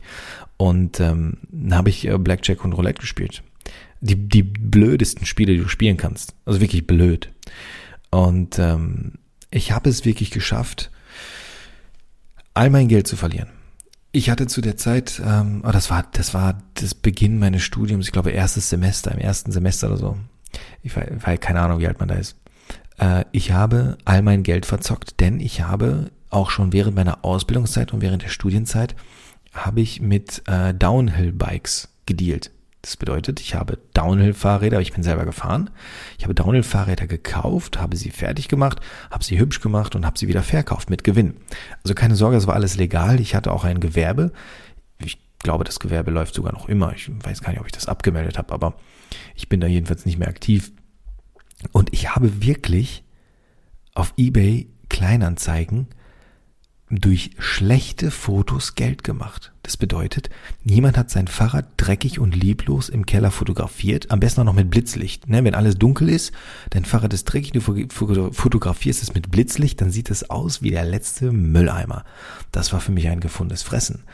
Und 0.56 1.00
ähm, 1.00 1.38
dann 1.50 1.78
habe 1.78 1.88
ich 1.88 2.06
äh, 2.06 2.18
Blackjack 2.18 2.64
und 2.64 2.74
Roulette 2.74 3.00
gespielt. 3.00 3.42
Die, 4.00 4.16
die 4.16 4.42
blödesten 4.42 5.26
Spiele, 5.26 5.54
die 5.54 5.62
du 5.62 5.68
spielen 5.68 5.96
kannst. 5.96 6.34
Also 6.44 6.60
wirklich 6.60 6.86
blöd. 6.86 7.30
Und 8.10 8.58
ähm, 8.58 9.14
ich 9.50 9.72
habe 9.72 9.88
es 9.88 10.04
wirklich 10.04 10.30
geschafft, 10.30 10.90
all 12.54 12.70
mein 12.70 12.88
Geld 12.88 13.06
zu 13.06 13.16
verlieren. 13.16 13.48
Ich 14.10 14.30
hatte 14.30 14.46
zu 14.46 14.60
der 14.60 14.76
Zeit, 14.76 15.20
ähm, 15.24 15.62
oh, 15.66 15.70
das 15.70 15.90
war, 15.90 16.06
das 16.12 16.32
war 16.32 16.62
das 16.74 16.94
Beginn 16.94 17.38
meines 17.38 17.62
Studiums, 17.62 18.06
ich 18.06 18.12
glaube 18.12 18.30
erstes 18.30 18.70
Semester, 18.70 19.12
im 19.12 19.18
ersten 19.18 19.52
Semester 19.52 19.88
oder 19.88 19.96
so. 19.98 20.16
Ich 20.82 20.96
weiß 20.96 21.40
keine 21.40 21.60
Ahnung, 21.60 21.80
wie 21.80 21.86
alt 21.86 21.98
man 21.98 22.08
da 22.08 22.14
ist. 22.14 22.36
Äh, 22.98 23.24
ich 23.32 23.52
habe 23.52 23.98
all 24.04 24.22
mein 24.22 24.42
Geld 24.42 24.66
verzockt, 24.66 25.20
denn 25.20 25.40
ich 25.40 25.62
habe 25.62 26.10
auch 26.30 26.50
schon 26.50 26.72
während 26.72 26.96
meiner 26.96 27.24
Ausbildungszeit 27.24 27.92
und 27.92 28.02
während 28.02 28.22
der 28.22 28.28
Studienzeit 28.28 28.94
habe 29.52 29.80
ich 29.80 30.00
mit 30.00 30.42
äh, 30.46 30.74
Downhill-Bikes 30.74 31.88
gedealt. 32.06 32.50
Das 32.82 32.96
bedeutet, 32.96 33.40
ich 33.40 33.54
habe 33.54 33.78
Downhill-Fahrräder, 33.94 34.80
ich 34.80 34.92
bin 34.92 35.02
selber 35.02 35.24
gefahren. 35.24 35.70
Ich 36.16 36.24
habe 36.24 36.34
Downhill-Fahrräder 36.34 37.06
gekauft, 37.06 37.80
habe 37.80 37.96
sie 37.96 38.10
fertig 38.10 38.48
gemacht, 38.48 38.80
habe 39.10 39.24
sie 39.24 39.38
hübsch 39.38 39.60
gemacht 39.60 39.96
und 39.96 40.06
habe 40.06 40.18
sie 40.18 40.28
wieder 40.28 40.42
verkauft 40.42 40.88
mit 40.88 41.02
Gewinn. 41.02 41.34
Also 41.82 41.94
keine 41.94 42.14
Sorge, 42.14 42.36
es 42.36 42.46
war 42.46 42.54
alles 42.54 42.76
legal. 42.76 43.20
Ich 43.20 43.34
hatte 43.34 43.52
auch 43.52 43.64
ein 43.64 43.80
Gewerbe. 43.80 44.32
Ich 45.38 45.44
glaube, 45.44 45.64
das 45.64 45.78
Gewerbe 45.78 46.10
läuft 46.10 46.34
sogar 46.34 46.52
noch 46.52 46.68
immer. 46.68 46.92
Ich 46.94 47.08
weiß 47.24 47.42
gar 47.42 47.50
nicht, 47.50 47.60
ob 47.60 47.66
ich 47.66 47.72
das 47.72 47.86
abgemeldet 47.86 48.38
habe, 48.38 48.52
aber 48.52 48.74
ich 49.36 49.48
bin 49.48 49.60
da 49.60 49.68
jedenfalls 49.68 50.04
nicht 50.04 50.18
mehr 50.18 50.28
aktiv. 50.28 50.72
Und 51.72 51.92
ich 51.92 52.14
habe 52.14 52.42
wirklich 52.44 53.04
auf 53.94 54.12
eBay 54.16 54.68
Kleinanzeigen 54.88 55.88
durch 56.90 57.30
schlechte 57.38 58.10
Fotos 58.10 58.74
Geld 58.74 59.04
gemacht. 59.04 59.52
Das 59.62 59.76
bedeutet, 59.76 60.30
niemand 60.64 60.96
hat 60.96 61.10
sein 61.10 61.28
Fahrrad 61.28 61.66
dreckig 61.76 62.18
und 62.18 62.34
lieblos 62.34 62.88
im 62.88 63.04
Keller 63.04 63.30
fotografiert, 63.30 64.10
am 64.10 64.20
besten 64.20 64.40
auch 64.40 64.46
noch 64.46 64.54
mit 64.54 64.70
Blitzlicht. 64.70 65.28
Ne? 65.28 65.44
Wenn 65.44 65.54
alles 65.54 65.76
dunkel 65.76 66.08
ist, 66.08 66.32
dein 66.70 66.86
Fahrrad 66.86 67.12
ist 67.12 67.24
dreckig, 67.24 67.52
du 67.52 67.60
fotografierst 67.60 69.02
es 69.02 69.14
mit 69.14 69.30
Blitzlicht, 69.30 69.80
dann 69.80 69.90
sieht 69.90 70.10
es 70.10 70.30
aus 70.30 70.62
wie 70.62 70.70
der 70.70 70.84
letzte 70.84 71.32
Mülleimer. 71.32 72.04
Das 72.52 72.72
war 72.72 72.80
für 72.80 72.92
mich 72.92 73.08
ein 73.08 73.20
gefundenes 73.20 73.62
Fressen. 73.62 74.04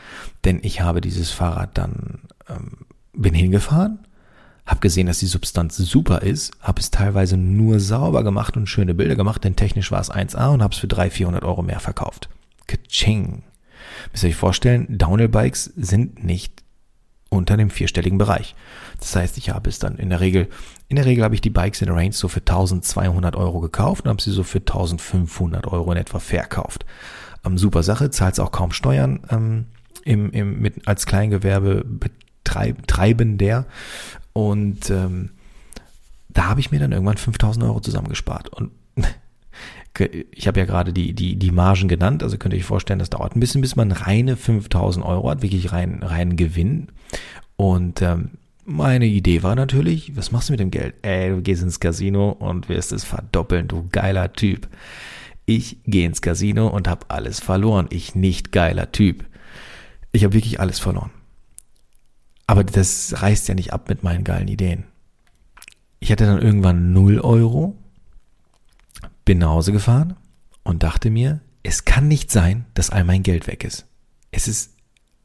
Denn 0.43 0.59
ich 0.61 0.81
habe 0.81 0.99
dieses 0.99 1.31
Fahrrad 1.31 1.77
dann, 1.77 2.19
ähm, 2.49 2.71
bin 3.13 3.33
hingefahren, 3.33 3.99
habe 4.65 4.81
gesehen, 4.81 5.07
dass 5.07 5.19
die 5.19 5.27
Substanz 5.27 5.77
super 5.77 6.23
ist, 6.23 6.51
habe 6.59 6.81
es 6.81 6.91
teilweise 6.91 7.37
nur 7.37 7.79
sauber 7.79 8.23
gemacht 8.23 8.57
und 8.57 8.67
schöne 8.67 8.93
Bilder 8.93 9.15
gemacht, 9.15 9.45
denn 9.45 9.55
technisch 9.55 9.91
war 9.91 10.01
es 10.01 10.11
1A 10.11 10.53
und 10.53 10.61
habe 10.61 10.73
es 10.73 10.79
für 10.79 10.87
300, 10.87 11.13
400 11.13 11.43
Euro 11.45 11.61
mehr 11.61 11.79
verkauft. 11.79 12.29
Kaching. 12.67 13.43
Müsst 14.11 14.23
ihr 14.23 14.29
euch 14.29 14.35
vorstellen, 14.35 14.87
Downhill-Bikes 14.89 15.65
sind 15.75 16.23
nicht 16.23 16.63
unter 17.29 17.57
dem 17.57 17.69
vierstelligen 17.69 18.17
Bereich. 18.17 18.55
Das 18.99 19.15
heißt, 19.15 19.37
ich 19.37 19.49
habe 19.49 19.69
es 19.69 19.79
dann 19.79 19.97
in 19.97 20.09
der 20.09 20.19
Regel, 20.19 20.47
in 20.87 20.95
der 20.95 21.05
Regel 21.05 21.23
habe 21.23 21.35
ich 21.35 21.41
die 21.41 21.49
Bikes 21.49 21.81
in 21.81 21.87
der 21.87 21.95
Range 21.95 22.13
so 22.13 22.27
für 22.27 22.39
1200 22.39 23.35
Euro 23.35 23.59
gekauft 23.59 24.05
und 24.05 24.09
habe 24.09 24.21
sie 24.21 24.31
so 24.31 24.43
für 24.43 24.59
1500 24.59 25.67
Euro 25.67 25.91
in 25.91 25.97
etwa 25.97 26.19
verkauft. 26.19 26.85
Ähm, 27.43 27.57
super 27.57 27.83
Sache, 27.83 28.09
zahlt 28.09 28.39
auch 28.39 28.51
kaum 28.51 28.71
Steuern 28.71 29.21
ähm, 29.29 29.65
im, 30.03 30.31
im, 30.31 30.59
mit, 30.59 30.87
als 30.87 31.05
Kleingewerbe 31.05 31.83
betreib, 31.85 32.87
treibender 32.87 33.65
und 34.33 34.89
ähm, 34.89 35.31
da 36.29 36.45
habe 36.49 36.59
ich 36.59 36.71
mir 36.71 36.79
dann 36.79 36.91
irgendwann 36.91 37.17
5000 37.17 37.63
Euro 37.65 37.79
zusammengespart 37.79 38.49
und 38.49 38.71
ich 39.99 40.47
habe 40.47 40.59
ja 40.59 40.65
gerade 40.65 40.93
die, 40.93 41.13
die, 41.13 41.35
die 41.35 41.51
Margen 41.51 41.87
genannt, 41.87 42.23
also 42.23 42.37
könnt 42.37 42.53
ihr 42.53 42.59
euch 42.59 42.65
vorstellen, 42.65 42.99
das 42.99 43.09
dauert 43.09 43.35
ein 43.35 43.39
bisschen, 43.39 43.61
bis 43.61 43.75
man 43.75 43.91
reine 43.91 44.35
5000 44.35 45.05
Euro 45.05 45.29
hat, 45.29 45.41
wirklich 45.41 45.71
rein, 45.71 46.03
rein 46.03 46.35
Gewinn. 46.35 46.87
Und 47.55 48.01
ähm, 48.01 48.31
meine 48.65 49.05
Idee 49.05 49.43
war 49.43 49.55
natürlich, 49.55 50.15
was 50.17 50.31
machst 50.31 50.49
du 50.49 50.53
mit 50.53 50.59
dem 50.59 50.71
Geld? 50.71 50.95
Ey, 51.03 51.29
du 51.29 51.41
gehst 51.41 51.63
ins 51.63 51.79
Casino 51.79 52.31
und 52.31 52.67
wirst 52.67 52.91
es 52.91 53.03
verdoppeln, 53.03 53.67
du 53.67 53.87
geiler 53.91 54.33
Typ. 54.33 54.67
Ich 55.45 55.77
gehe 55.85 56.07
ins 56.07 56.21
Casino 56.21 56.67
und 56.67 56.87
habe 56.87 57.05
alles 57.09 57.39
verloren. 57.39 57.87
Ich 57.91 58.15
nicht 58.15 58.51
geiler 58.51 58.91
Typ. 58.91 59.25
Ich 60.11 60.23
habe 60.23 60.33
wirklich 60.33 60.59
alles 60.59 60.79
verloren. 60.79 61.11
Aber 62.47 62.63
das 62.63 63.21
reißt 63.21 63.47
ja 63.47 63.53
nicht 63.53 63.71
ab 63.71 63.89
mit 63.89 64.03
meinen 64.03 64.23
geilen 64.23 64.47
Ideen. 64.47 64.85
Ich 65.99 66.11
hatte 66.11 66.25
dann 66.25 66.41
irgendwann 66.41 66.93
0 66.93 67.19
Euro 67.19 67.75
bin 69.25 69.39
nach 69.39 69.49
Hause 69.49 69.71
gefahren 69.71 70.15
und 70.63 70.83
dachte 70.83 71.09
mir, 71.09 71.41
es 71.63 71.83
kann 71.83 72.07
nicht 72.07 72.31
sein, 72.31 72.65
dass 72.75 72.91
all 72.91 73.03
mein 73.03 73.23
Geld 73.23 73.47
weg 73.47 73.63
ist. 73.63 73.87
Es 74.31 74.47
ist, 74.47 74.75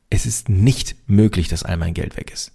es 0.09 0.27
ist 0.27 0.49
nicht 0.49 0.97
möglich, 1.07 1.49
dass 1.49 1.63
all 1.63 1.77
mein 1.77 1.95
Geld 1.95 2.17
weg 2.17 2.33
ist. 2.33 2.53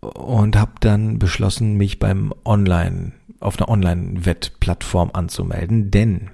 Und 0.00 0.56
habe 0.56 0.72
dann 0.80 1.18
beschlossen, 1.18 1.74
mich 1.74 1.98
beim 1.98 2.32
Online, 2.44 3.12
auf 3.40 3.58
einer 3.58 3.68
Online-Wettplattform 3.68 5.10
anzumelden, 5.12 5.90
denn 5.90 6.30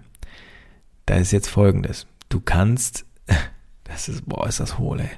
da 1.07 1.15
ist 1.15 1.33
jetzt 1.33 1.49
folgendes. 1.49 2.07
Du 2.29 2.41
kannst, 2.41 3.07
das 3.85 4.09
ist, 4.09 4.29
boah, 4.29 4.47
ist 4.47 4.61
das 4.61 4.79
hohl, 4.79 5.01
ey. 5.01 5.11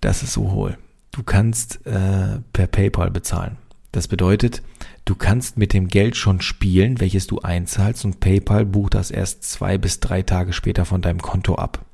Das 0.00 0.22
ist 0.22 0.32
so 0.32 0.50
hohl. 0.50 0.78
Du 1.12 1.22
kannst 1.22 1.86
äh, 1.86 2.40
per 2.52 2.66
PayPal 2.66 3.10
bezahlen. 3.10 3.56
Das 3.92 4.08
bedeutet, 4.08 4.62
du 5.04 5.14
kannst 5.14 5.56
mit 5.58 5.72
dem 5.72 5.88
Geld 5.88 6.16
schon 6.16 6.40
spielen, 6.40 7.00
welches 7.00 7.26
du 7.26 7.40
einzahlst 7.40 8.04
und 8.04 8.20
PayPal 8.20 8.64
bucht 8.64 8.94
das 8.94 9.10
erst 9.10 9.44
zwei 9.44 9.78
bis 9.78 10.00
drei 10.00 10.22
Tage 10.22 10.52
später 10.52 10.84
von 10.84 11.02
deinem 11.02 11.20
Konto 11.20 11.56
ab. 11.56 11.84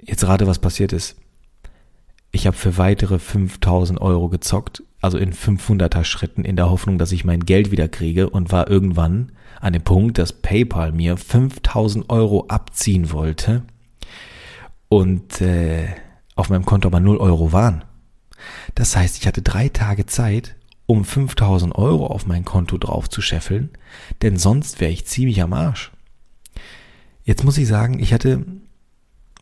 Jetzt 0.00 0.24
rate, 0.24 0.46
was 0.46 0.58
passiert 0.58 0.92
ist. 0.92 1.16
Ich 2.30 2.46
habe 2.46 2.56
für 2.56 2.76
weitere 2.76 3.18
5000 3.18 4.00
Euro 4.00 4.28
gezockt, 4.28 4.82
also 5.00 5.16
in 5.16 5.32
500er 5.32 6.04
Schritten 6.04 6.44
in 6.44 6.56
der 6.56 6.70
Hoffnung, 6.70 6.98
dass 6.98 7.12
ich 7.12 7.24
mein 7.24 7.40
Geld 7.40 7.70
wieder 7.70 7.88
kriege 7.88 8.28
und 8.28 8.52
war 8.52 8.68
irgendwann 8.68 9.32
an 9.60 9.72
dem 9.72 9.82
Punkt, 9.82 10.18
dass 10.18 10.32
PayPal 10.32 10.92
mir 10.92 11.16
5000 11.16 12.10
Euro 12.10 12.46
abziehen 12.48 13.10
wollte 13.12 13.62
und 14.88 15.40
äh, 15.40 15.88
auf 16.36 16.50
meinem 16.50 16.66
Konto 16.66 16.88
aber 16.88 17.00
0 17.00 17.16
Euro 17.16 17.52
waren. 17.52 17.84
Das 18.74 18.96
heißt, 18.96 19.18
ich 19.18 19.26
hatte 19.26 19.42
drei 19.42 19.68
Tage 19.68 20.06
Zeit, 20.06 20.54
um 20.88 21.04
5000 21.04 21.74
Euro 21.74 22.06
auf 22.06 22.26
mein 22.26 22.46
Konto 22.46 22.78
drauf 22.78 23.10
zu 23.10 23.20
scheffeln, 23.20 23.68
denn 24.22 24.38
sonst 24.38 24.80
wäre 24.80 24.90
ich 24.90 25.04
ziemlich 25.04 25.42
am 25.42 25.52
Arsch. 25.52 25.92
Jetzt 27.24 27.44
muss 27.44 27.58
ich 27.58 27.68
sagen, 27.68 27.98
ich 27.98 28.14
hatte, 28.14 28.46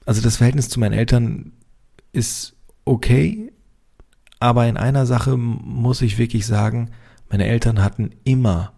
also 0.04 0.20
das 0.20 0.38
Verhältnis 0.38 0.68
zu 0.68 0.80
meinen 0.80 0.92
Eltern 0.92 1.52
ist 2.12 2.56
okay, 2.84 3.52
aber 4.40 4.66
in 4.66 4.76
einer 4.76 5.06
Sache 5.06 5.36
muss 5.36 6.02
ich 6.02 6.18
wirklich 6.18 6.46
sagen, 6.46 6.90
meine 7.30 7.46
Eltern 7.46 7.80
hatten 7.80 8.10
immer 8.24 8.72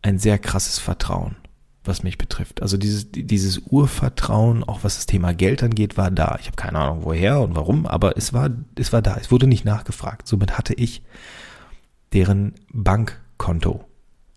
ein 0.00 0.20
sehr 0.20 0.38
krasses 0.38 0.78
Vertrauen, 0.78 1.34
was 1.82 2.04
mich 2.04 2.16
betrifft. 2.16 2.62
Also 2.62 2.76
dieses, 2.76 3.10
dieses 3.10 3.58
Urvertrauen, 3.58 4.62
auch 4.62 4.84
was 4.84 4.94
das 4.94 5.06
Thema 5.06 5.34
Geld 5.34 5.64
angeht, 5.64 5.96
war 5.96 6.12
da. 6.12 6.36
Ich 6.40 6.46
habe 6.46 6.56
keine 6.56 6.78
Ahnung 6.78 7.02
woher 7.02 7.40
und 7.40 7.56
warum, 7.56 7.86
aber 7.86 8.16
es 8.16 8.32
war, 8.32 8.50
es 8.78 8.92
war 8.92 9.02
da. 9.02 9.16
Es 9.16 9.32
wurde 9.32 9.48
nicht 9.48 9.64
nachgefragt. 9.64 10.28
Somit 10.28 10.56
hatte 10.56 10.74
ich 10.74 11.02
deren 12.14 12.54
Bankkonto, 12.72 13.84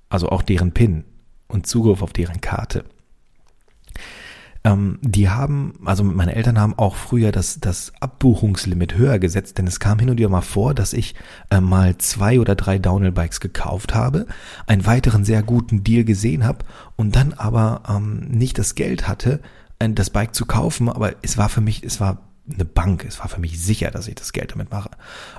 also 0.10 0.30
auch 0.30 0.42
deren 0.42 0.74
PIN 0.74 1.06
und 1.48 1.68
Zugriff 1.68 2.02
auf 2.02 2.14
deren 2.14 2.42
Karte. 2.42 2.84
Ähm, 4.64 5.00
die 5.02 5.30
haben, 5.30 5.76
also 5.86 6.04
meine 6.04 6.36
Eltern 6.36 6.60
haben 6.60 6.78
auch 6.78 6.96
früher 6.96 7.32
das, 7.32 7.60
das 7.60 7.94
Abbuchungslimit 8.02 8.96
höher 8.96 9.20
gesetzt, 9.20 9.58
denn 9.58 9.68
es 9.68 9.80
kam 9.80 10.00
hin 10.00 10.10
und 10.10 10.18
wieder 10.18 10.30
mal 10.30 10.42
vor, 10.42 10.74
dass 10.74 10.94
ich 10.94 11.16
äh, 11.50 11.62
mal 11.62 11.98
zwei 11.98 12.40
oder 12.40 12.56
drei 12.56 12.80
Downhill-Bikes 12.80 13.40
gekauft 13.40 13.96
habe, 13.96 14.26
einen 14.66 14.86
weiteren 14.86 15.24
sehr 15.24 15.44
guten 15.44 15.84
Deal 15.84 16.04
gesehen 16.04 16.44
habe 16.44 16.66
und 16.96 17.16
dann 17.16 17.34
aber 17.34 17.84
ähm, 17.88 18.28
nicht 18.30 18.58
das 18.58 18.76
Geld 18.76 19.08
hatte, 19.08 19.40
das 19.80 20.10
Bike 20.10 20.34
zu 20.34 20.48
kaufen, 20.48 20.90
aber 20.90 21.14
es 21.22 21.38
war 21.38 21.50
für 21.50 21.62
mich, 21.62 21.84
es 21.84 22.02
war 22.02 22.28
eine 22.52 22.66
Bank. 22.66 23.06
Es 23.06 23.20
war 23.20 23.28
für 23.28 23.40
mich 23.40 23.62
sicher, 23.62 23.92
dass 23.92 24.08
ich 24.08 24.16
das 24.16 24.34
Geld 24.34 24.52
damit 24.52 24.72
mache. 24.72 24.92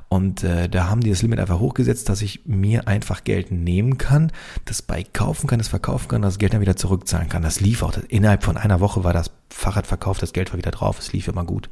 Und 0.08 0.44
äh, 0.44 0.68
da 0.68 0.88
haben 0.88 1.00
die 1.00 1.10
das 1.10 1.22
Limit 1.22 1.40
einfach 1.40 1.58
hochgesetzt, 1.58 2.08
dass 2.08 2.22
ich 2.22 2.46
mir 2.46 2.86
einfach 2.86 3.24
Geld 3.24 3.50
nehmen 3.50 3.98
kann, 3.98 4.32
das 4.64 4.82
Bike 4.82 5.14
kaufen 5.14 5.46
kann, 5.46 5.58
das 5.58 5.68
verkaufen 5.68 6.08
kann, 6.08 6.22
das 6.22 6.38
Geld 6.38 6.54
dann 6.54 6.60
wieder 6.60 6.76
zurückzahlen 6.76 7.28
kann. 7.28 7.42
Das 7.42 7.60
lief 7.60 7.82
auch. 7.82 7.96
Innerhalb 8.08 8.44
von 8.44 8.56
einer 8.56 8.80
Woche 8.80 9.04
war 9.04 9.12
das 9.12 9.30
Fahrrad 9.50 9.86
verkauft, 9.86 10.22
das 10.22 10.32
Geld 10.32 10.52
war 10.52 10.58
wieder 10.58 10.70
drauf. 10.70 10.98
Es 10.98 11.12
lief 11.12 11.28
immer 11.28 11.44
gut. 11.44 11.70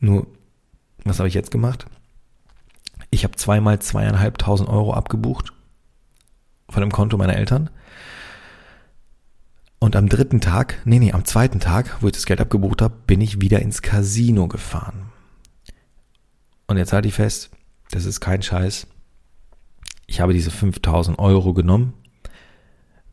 Nur, 0.00 0.26
was 1.04 1.18
habe 1.18 1.28
ich 1.28 1.34
jetzt 1.34 1.50
gemacht? 1.50 1.86
Ich 3.10 3.24
habe 3.24 3.36
zweimal 3.36 3.78
zweieinhalbtausend 3.78 4.68
Euro 4.68 4.94
abgebucht 4.94 5.52
von 6.70 6.80
dem 6.80 6.92
Konto 6.92 7.18
meiner 7.18 7.36
Eltern 7.36 7.68
und 9.92 9.96
am 9.96 10.08
dritten 10.08 10.40
Tag, 10.40 10.78
nee, 10.86 10.98
nee, 10.98 11.12
am 11.12 11.26
zweiten 11.26 11.60
Tag, 11.60 11.98
wo 12.00 12.06
ich 12.06 12.14
das 12.14 12.24
Geld 12.24 12.40
abgebucht 12.40 12.80
habe, 12.80 12.94
bin 13.06 13.20
ich 13.20 13.42
wieder 13.42 13.60
ins 13.60 13.82
Casino 13.82 14.48
gefahren. 14.48 15.12
Und 16.66 16.78
jetzt 16.78 16.94
halte 16.94 17.08
ich 17.08 17.12
fest, 17.12 17.50
das 17.90 18.06
ist 18.06 18.20
kein 18.20 18.40
Scheiß. 18.40 18.86
Ich 20.06 20.22
habe 20.22 20.32
diese 20.32 20.50
5000 20.50 21.18
Euro 21.18 21.52
genommen, 21.52 21.92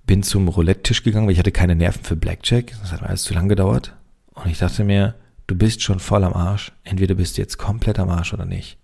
bin 0.05 0.23
zum 0.23 0.47
Roulette-Tisch 0.47 1.03
gegangen, 1.03 1.27
weil 1.27 1.33
ich 1.33 1.39
hatte 1.39 1.51
keine 1.51 1.75
Nerven 1.75 2.05
für 2.05 2.15
Blackjack. 2.15 2.71
Das 2.79 2.93
hat 2.93 3.01
mir 3.01 3.09
alles 3.09 3.23
zu 3.23 3.33
lang 3.33 3.49
gedauert. 3.49 3.97
Und 4.33 4.49
ich 4.49 4.59
dachte 4.59 4.85
mir, 4.85 5.15
du 5.47 5.55
bist 5.55 5.81
schon 5.81 5.99
voll 5.99 6.23
am 6.23 6.33
Arsch. 6.33 6.71
Entweder 6.85 7.15
bist 7.15 7.37
du 7.37 7.41
jetzt 7.41 7.57
komplett 7.57 7.99
am 7.99 8.09
Arsch 8.09 8.33
oder 8.33 8.45
nicht. 8.45 8.77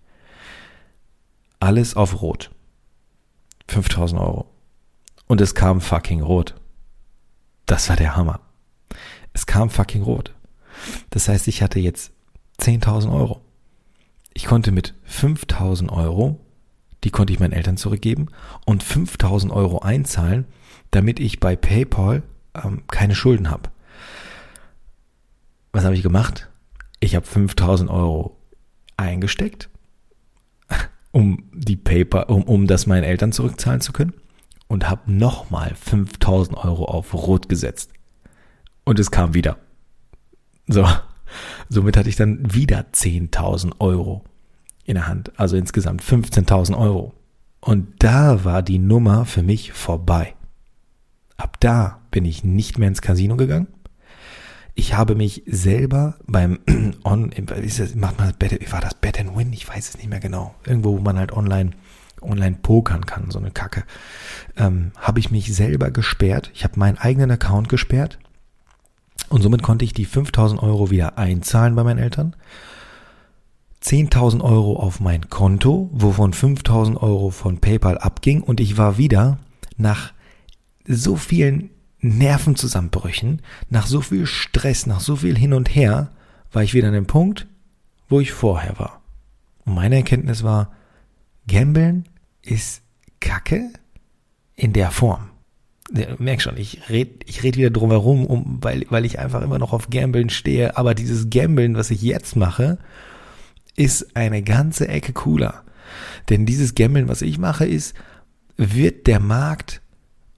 Alles 1.62 1.96
auf 1.96 2.22
Rot. 2.22 2.52
5000 3.70 4.20
Euro. 4.20 4.52
Und 5.28 5.40
es 5.40 5.56
kam 5.56 5.80
fucking 5.80 6.22
rot. 6.22 6.56
Das 7.66 7.90
war 7.90 7.96
der 7.96 8.16
Hammer. 8.16 8.40
Es 9.34 9.46
kam 9.46 9.70
fucking 9.70 10.04
rot. 10.04 10.34
Das 11.10 11.28
heißt, 11.28 11.48
ich 11.48 11.62
hatte 11.62 11.80
jetzt 11.80 12.12
10.000 12.60 13.12
Euro. 13.12 13.42
Ich 14.34 14.46
konnte 14.46 14.72
mit 14.72 14.94
5.000 15.10 15.92
Euro, 15.92 16.40
die 17.04 17.10
konnte 17.10 17.34
ich 17.34 17.40
meinen 17.40 17.54
Eltern 17.54 17.78
zurückgeben 17.78 18.28
und 18.66 18.84
5.000 18.84 19.52
Euro 19.52 19.80
einzahlen, 19.80 20.46
damit 20.92 21.20
ich 21.20 21.40
bei 21.40 21.56
PayPal 21.56 22.24
ähm, 22.54 22.84
keine 22.88 23.16
Schulden 23.16 23.50
habe. 23.50 23.70
Was 25.72 25.86
habe 25.86 25.96
ich 25.96 26.04
gemacht? 26.04 26.50
Ich 27.00 27.16
habe 27.16 27.26
5.000 27.26 27.90
Euro 27.90 28.38
eingesteckt, 28.98 29.70
um 31.12 31.50
die 31.54 31.78
PayPal, 31.78 32.26
um, 32.26 32.44
um 32.44 32.68
das 32.68 32.88
meinen 32.88 33.04
Eltern 33.04 33.32
zurückzahlen 33.32 33.82
zu 33.82 33.94
können 33.94 34.14
und 34.76 34.90
habe 34.90 35.10
nochmal 35.10 35.74
5000 35.74 36.58
Euro 36.58 36.84
auf 36.84 37.14
Rot 37.14 37.48
gesetzt. 37.48 37.92
Und 38.84 39.00
es 39.00 39.10
kam 39.10 39.34
wieder. 39.34 39.58
So, 40.68 40.86
somit 41.70 41.96
hatte 41.96 42.10
ich 42.10 42.18
dann 42.18 42.54
wieder 42.54 42.86
10.000 42.92 43.80
Euro 43.80 44.26
in 44.84 44.96
der 44.96 45.08
Hand. 45.08 45.32
Also 45.40 45.56
insgesamt 45.56 46.04
15.000 46.04 46.78
Euro. 46.78 47.14
Und 47.62 47.88
da 48.00 48.44
war 48.44 48.64
die 48.64 48.78
Nummer 48.78 49.24
für 49.24 49.44
mich 49.44 49.72
vorbei. 49.72 50.36
Ab 51.38 51.58
da 51.62 52.02
bin 52.12 52.26
ich 52.26 52.44
nicht 52.44 52.78
mehr 52.78 52.90
ins 52.90 53.02
Casino 53.02 53.38
gegangen. 53.38 53.68
Ich 54.74 54.94
habe 54.94 55.16
mich 55.16 55.44
selber 55.46 56.16
beim 56.28 56.60
On, 57.06 57.32
macht 57.96 58.20
man 58.20 58.28
das 58.28 58.38
Bet, 58.38 58.74
war 58.74 58.82
das 58.82 58.96
Bet 58.96 59.22
and 59.22 59.38
Win? 59.38 59.54
Ich 59.54 59.70
weiß 59.70 59.88
es 59.88 59.98
nicht 59.98 60.10
mehr 60.10 60.20
genau. 60.20 60.54
Irgendwo, 60.66 60.98
wo 60.98 61.02
man 61.02 61.18
halt 61.18 61.32
online 61.32 61.72
online 62.26 62.58
pokern 62.62 63.06
kann, 63.06 63.32
so 63.32 63.40
eine 63.40 63.52
Kacke, 63.52 63.84
ähm, 64.58 64.92
habe 64.98 65.20
ich 65.20 65.32
mich 65.32 65.54
selber 65.54 65.92
gesperrt. 65.92 66.52
Ich 66.54 66.64
habe 66.64 66.80
meinen 66.80 66.98
eigenen 66.98 67.32
Account 67.32 67.70
gesperrt 67.70 68.20
und 69.30 69.42
somit 69.42 69.64
konnte 69.64 69.86
ich 69.86 69.94
die 69.94 70.06
5000 70.06 70.62
Euro 70.62 70.92
wieder 70.92 71.18
einzahlen 71.18 71.76
bei 71.76 71.84
meinen 71.84 72.00
Eltern. 72.00 72.36
10.000 73.84 74.42
Euro 74.42 74.78
auf 74.78 75.00
mein 75.00 75.30
Konto, 75.30 75.90
wovon 75.94 76.34
5.000 76.34 76.98
Euro 76.98 77.30
von 77.30 77.60
PayPal 77.60 78.00
abging 78.00 78.42
und 78.42 78.60
ich 78.60 78.78
war 78.78 78.98
wieder 78.98 79.38
nach 79.78 80.12
so 80.88 81.16
vielen 81.16 81.70
Nervenzusammenbrüchen, 82.00 83.42
nach 83.70 83.88
so 83.88 84.02
viel 84.02 84.26
Stress, 84.26 84.86
nach 84.86 85.00
so 85.00 85.18
viel 85.18 85.38
hin 85.38 85.54
und 85.54 85.74
her, 85.74 86.10
war 86.52 86.64
ich 86.64 86.74
wieder 86.74 86.88
an 86.88 86.94
dem 86.94 87.08
Punkt, 87.08 87.48
wo 88.10 88.20
ich 88.20 88.32
vorher 88.32 88.80
war. 88.80 89.02
Und 89.66 89.76
meine 89.76 89.96
Erkenntnis 89.98 90.44
war, 90.44 90.72
Gambeln 91.48 92.06
ist 92.46 92.82
Kacke 93.20 93.72
in 94.56 94.74
der 94.74 94.92
Form. 94.92 95.30
Merk 96.18 96.42
schon, 96.42 96.58
ich 96.58 96.90
red, 96.90 97.24
ich 97.28 97.44
red 97.44 97.58
wieder 97.58 97.70
drum 97.70 97.92
herum, 97.92 98.26
um, 98.26 98.58
weil, 98.62 98.86
weil 98.90 99.06
ich 99.06 99.20
einfach 99.20 99.42
immer 99.42 99.60
noch 99.60 99.72
auf 99.72 99.90
Gambeln 99.90 100.30
stehe. 100.30 100.78
Aber 100.78 100.96
dieses 100.96 101.30
Gambeln, 101.30 101.76
was 101.76 101.92
ich 101.92 102.02
jetzt 102.02 102.36
mache, 102.36 102.80
ist 103.76 104.16
eine 104.16 104.42
ganze 104.42 104.88
Ecke 104.88 105.14
cooler. 105.14 105.64
Denn 106.30 106.46
dieses 106.46 106.74
Gambeln, 106.74 107.08
was 107.08 107.22
ich 107.22 107.38
mache, 107.38 107.66
ist, 107.66 107.94
wird 108.58 109.06
der 109.06 109.20
Markt 109.20 109.82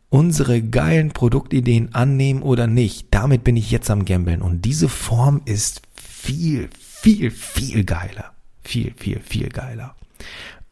unsere 0.10 0.62
geilen 0.62 1.12
Produktideen 1.12 1.94
annehmen 1.94 2.42
oder 2.42 2.68
nicht? 2.68 3.08
Damit 3.12 3.44
bin 3.44 3.56
ich 3.56 3.72
jetzt 3.72 3.90
am 3.90 4.06
Gambeln. 4.06 4.42
Und 4.42 4.66
diese 4.66 4.90
Form 4.90 5.42
ist 5.46 5.82
viel, 5.96 6.70
viel, 6.78 7.32
viel 7.32 7.84
geiler. 7.84 8.34
Viel, 8.64 8.94
viel, 8.98 9.22
viel 9.22 9.50
geiler. 9.50 9.96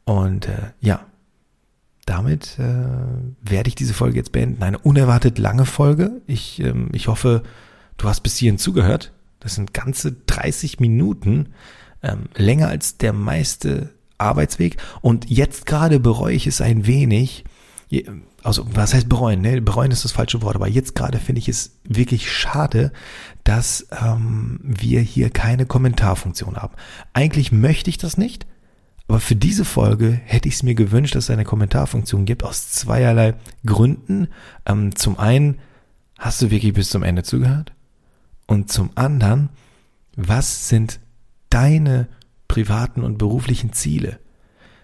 Und 0.04 0.48
äh, 0.48 0.72
ja, 0.82 1.06
damit 2.06 2.60
äh, 2.60 2.86
werde 3.42 3.68
ich 3.68 3.76
diese 3.76 3.94
Folge 3.94 4.18
jetzt 4.18 4.32
beenden. 4.32 4.62
Eine 4.62 4.78
unerwartet 4.80 5.40
lange 5.40 5.66
Folge. 5.66 6.22
Ich, 6.28 6.60
ähm, 6.60 6.90
ich 6.94 7.08
hoffe, 7.08 7.44
du 7.98 8.08
hast 8.08 8.22
bis 8.22 8.38
hierhin 8.38 8.60
zugehört. 8.60 9.12
Das 9.40 9.56
sind 9.56 9.74
ganze 9.74 10.14
30 10.14 10.80
Minuten, 10.80 11.50
ähm, 12.04 12.30
länger 12.36 12.68
als 12.68 12.98
der 12.98 13.14
meiste 13.14 13.90
Arbeitsweg. 14.18 14.78
Und 15.02 15.30
jetzt 15.30 15.66
gerade 15.66 16.00
bereue 16.00 16.36
ich 16.36 16.48
es 16.48 16.62
ein 16.62 16.86
wenig. 16.86 17.44
also 18.44 18.68
was 18.74 18.94
heißt 18.94 19.10
bereuen? 19.10 19.42
Ne? 19.42 19.62
Bereuen 19.62 19.92
ist 19.92 20.06
das 20.06 20.12
falsche 20.12 20.42
Wort, 20.42 20.56
aber 20.56 20.68
jetzt 20.68 20.96
gerade 20.96 21.20
finde 21.20 21.40
ich 21.40 21.50
es 21.50 21.78
wirklich 21.84 22.32
schade, 22.32 22.92
dass 23.44 23.88
ähm, 23.92 24.60
wir 24.62 25.02
hier 25.02 25.32
keine 25.32 25.66
Kommentarfunktion 25.66 26.58
haben. 26.58 26.76
Eigentlich 27.14 27.52
möchte 27.52 27.90
ich 27.90 27.98
das 27.98 28.18
nicht, 28.18 28.46
aber 29.08 29.20
für 29.20 29.36
diese 29.36 29.66
Folge 29.66 30.12
hätte 30.26 30.48
ich 30.48 30.56
es 30.56 30.64
mir 30.64 30.74
gewünscht, 30.74 31.16
dass 31.16 31.26
es 31.26 31.30
eine 31.30 31.46
Kommentarfunktion 31.46 32.26
gibt, 32.26 32.44
aus 32.44 32.72
zweierlei 32.72 33.36
Gründen. 33.66 34.30
Ähm, 34.66 34.96
zum 34.96 35.20
einen, 35.20 35.60
hast 36.18 36.42
du 36.42 36.50
wirklich 36.50 36.74
bis 36.74 36.90
zum 36.90 37.04
Ende 37.04 37.24
zugehört? 37.24 37.74
Und 38.48 38.72
zum 38.72 38.90
anderen, 38.96 39.50
was 40.16 40.70
sind 40.70 41.00
deine 41.50 42.08
privaten 42.48 43.04
und 43.04 43.18
beruflichen 43.18 43.74
Ziele? 43.74 44.20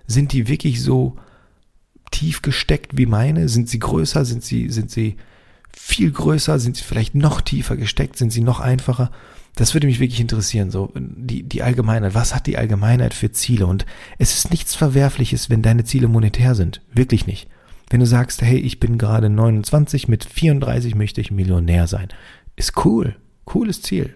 Sind 0.05 0.33
die 0.33 0.47
wirklich 0.47 0.83
so 0.83 1.15
tief 2.11 2.43
gesteckt 2.43 2.97
wie 2.97 3.07
meine? 3.07 3.49
Sind 3.49 3.69
sie 3.69 3.79
größer? 3.79 4.23
Sind 4.25 4.43
sie, 4.43 4.69
sind 4.69 4.91
sie 4.91 5.17
viel 5.75 6.11
größer? 6.11 6.59
Sind 6.59 6.77
sie 6.77 6.83
vielleicht 6.83 7.15
noch 7.15 7.41
tiefer 7.41 7.75
gesteckt? 7.75 8.17
Sind 8.17 8.31
sie 8.31 8.41
noch 8.41 8.59
einfacher? 8.59 9.09
Das 9.55 9.73
würde 9.73 9.87
mich 9.87 9.99
wirklich 9.99 10.21
interessieren, 10.21 10.71
so 10.71 10.91
die, 10.95 11.43
die 11.43 11.61
Allgemeinheit. 11.61 12.15
Was 12.15 12.33
hat 12.33 12.47
die 12.47 12.57
Allgemeinheit 12.57 13.13
für 13.13 13.31
Ziele? 13.31 13.67
Und 13.67 13.85
es 14.17 14.35
ist 14.35 14.49
nichts 14.49 14.75
Verwerfliches, 14.75 15.49
wenn 15.49 15.61
deine 15.61 15.83
Ziele 15.83 16.07
monetär 16.07 16.55
sind. 16.55 16.81
Wirklich 16.93 17.27
nicht. 17.27 17.49
Wenn 17.89 17.99
du 17.99 18.05
sagst, 18.05 18.41
hey, 18.41 18.57
ich 18.57 18.79
bin 18.79 18.97
gerade 18.97 19.29
29, 19.29 20.07
mit 20.07 20.23
34 20.23 20.95
möchte 20.95 21.19
ich 21.19 21.31
Millionär 21.31 21.87
sein. 21.87 22.07
Ist 22.55 22.85
cool. 22.85 23.17
Cooles 23.43 23.81
Ziel. 23.81 24.15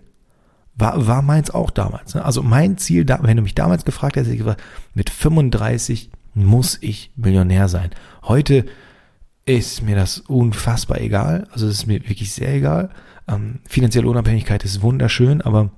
War, 0.75 1.07
war 1.07 1.21
meins 1.21 1.51
auch 1.51 1.71
damals. 1.71 2.15
Ne? 2.15 2.23
Also 2.23 2.41
mein 2.41 2.77
Ziel, 2.77 3.05
wenn 3.07 3.37
du 3.37 3.43
mich 3.43 3.55
damals 3.55 3.83
gefragt 3.83 4.15
hättest, 4.15 4.31
ich 4.31 4.39
gesagt, 4.39 4.63
mit 4.93 5.09
35 5.09 6.09
muss 6.33 6.77
ich 6.81 7.11
Millionär 7.17 7.67
sein. 7.67 7.91
Heute 8.23 8.65
ist 9.45 9.81
mir 9.83 9.95
das 9.95 10.19
unfassbar 10.19 11.01
egal. 11.01 11.47
Also 11.51 11.67
es 11.67 11.79
ist 11.79 11.87
mir 11.87 12.01
wirklich 12.07 12.33
sehr 12.33 12.53
egal. 12.53 12.89
Ähm, 13.27 13.59
finanzielle 13.67 14.07
Unabhängigkeit 14.07 14.63
ist 14.63 14.81
wunderschön, 14.81 15.41
aber 15.41 15.71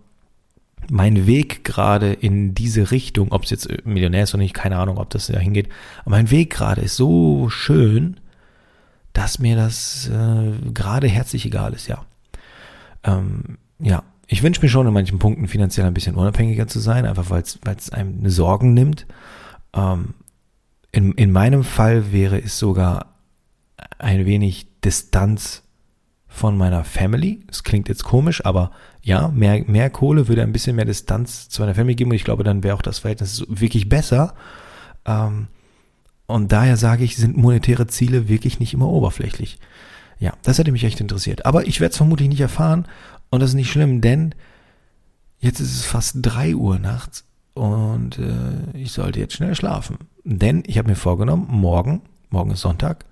mein 0.89 1.27
Weg 1.27 1.63
gerade 1.63 2.13
in 2.13 2.53
diese 2.53 2.91
Richtung, 2.91 3.31
ob 3.31 3.43
es 3.43 3.49
jetzt 3.49 3.85
Millionär 3.85 4.23
ist 4.23 4.33
oder 4.33 4.43
nicht, 4.43 4.53
keine 4.53 4.77
Ahnung, 4.77 4.97
ob 4.97 5.09
das 5.09 5.27
da 5.27 5.39
hingeht, 5.39 5.69
aber 6.01 6.11
mein 6.11 6.31
Weg 6.31 6.51
gerade 6.51 6.81
ist 6.81 6.95
so 6.95 7.49
schön, 7.49 8.19
dass 9.13 9.39
mir 9.39 9.55
das 9.55 10.09
äh, 10.09 10.71
gerade 10.73 11.07
herzlich 11.07 11.45
egal 11.45 11.73
ist, 11.73 11.87
ja. 11.87 12.05
Ähm, 13.03 13.57
ja, 13.79 14.03
ich 14.27 14.43
wünsche 14.43 14.61
mir 14.61 14.69
schon 14.69 14.87
in 14.87 14.93
manchen 14.93 15.19
Punkten 15.19 15.47
finanziell 15.47 15.87
ein 15.87 15.93
bisschen 15.93 16.15
unabhängiger 16.15 16.67
zu 16.67 16.79
sein, 16.79 17.05
einfach 17.05 17.29
weil 17.29 17.41
es 17.41 17.89
einem 17.89 18.19
eine 18.19 18.29
Sorgen 18.29 18.73
nimmt. 18.73 19.07
Ähm, 19.73 20.13
in, 20.91 21.13
in 21.13 21.31
meinem 21.31 21.63
Fall 21.63 22.11
wäre 22.11 22.39
es 22.41 22.59
sogar 22.59 23.15
ein 23.97 24.25
wenig 24.25 24.67
Distanz 24.81 25.63
von 26.37 26.55
meiner 26.55 26.83
Family. 26.83 27.43
Das 27.47 27.63
klingt 27.63 27.89
jetzt 27.89 28.03
komisch, 28.03 28.45
aber 28.45 28.71
ja, 29.01 29.29
mehr, 29.29 29.63
mehr 29.65 29.89
Kohle 29.89 30.27
würde 30.27 30.43
ein 30.43 30.53
bisschen 30.53 30.75
mehr 30.75 30.85
Distanz 30.85 31.49
zu 31.49 31.61
meiner 31.61 31.73
Family 31.73 31.95
geben 31.95 32.11
und 32.11 32.15
ich 32.15 32.23
glaube, 32.23 32.43
dann 32.43 32.63
wäre 32.63 32.75
auch 32.75 32.81
das 32.83 32.99
Verhältnis 32.99 33.43
wirklich 33.49 33.89
besser. 33.89 34.35
Ähm, 35.05 35.47
und 36.27 36.51
daher 36.51 36.77
sage 36.77 37.03
ich, 37.03 37.17
sind 37.17 37.37
monetäre 37.37 37.87
Ziele 37.87 38.27
wirklich 38.29 38.59
nicht 38.59 38.73
immer 38.75 38.87
oberflächlich. 38.87 39.57
Ja, 40.19 40.33
das 40.43 40.59
hätte 40.59 40.71
mich 40.71 40.83
echt 40.83 41.01
interessiert. 41.01 41.45
Aber 41.45 41.65
ich 41.65 41.79
werde 41.79 41.91
es 41.91 41.97
vermutlich 41.97 42.29
nicht 42.29 42.41
erfahren 42.41 42.85
und 43.31 43.39
das 43.41 43.51
ist 43.51 43.55
nicht 43.55 43.71
schlimm, 43.71 44.01
denn 44.01 44.35
jetzt 45.39 45.59
ist 45.59 45.73
es 45.73 45.85
fast 45.85 46.17
drei 46.21 46.55
Uhr 46.55 46.77
nachts 46.77 47.25
und 47.55 48.19
äh, 48.19 48.77
ich 48.77 48.91
sollte 48.91 49.19
jetzt 49.19 49.33
schnell 49.33 49.55
schlafen. 49.55 49.97
Denn 50.23 50.63
ich 50.67 50.77
habe 50.77 50.89
mir 50.89 50.95
vorgenommen, 50.95 51.47
morgen, 51.49 52.03
morgen 52.29 52.51
ist 52.51 52.61
Sonntag, 52.61 53.05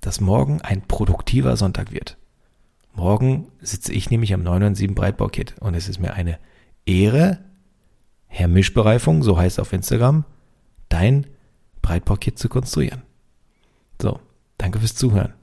dass 0.00 0.20
morgen 0.20 0.60
ein 0.60 0.82
produktiver 0.82 1.56
Sonntag 1.56 1.90
wird. 1.90 2.16
Morgen 2.96 3.52
sitze 3.60 3.92
ich 3.92 4.10
nämlich 4.10 4.32
am 4.32 4.42
997 4.42 4.94
Breitbau-Kit 4.94 5.56
und 5.60 5.74
es 5.74 5.86
ist 5.86 6.00
mir 6.00 6.14
eine 6.14 6.38
Ehre, 6.86 7.38
Herr 8.26 8.48
Mischbereifung, 8.48 9.22
so 9.22 9.36
heißt 9.36 9.60
auf 9.60 9.74
Instagram, 9.74 10.24
dein 10.88 11.26
Breitbau-Kit 11.82 12.38
zu 12.38 12.48
konstruieren. 12.48 13.02
So, 14.00 14.18
danke 14.56 14.78
fürs 14.78 14.94
Zuhören. 14.94 15.34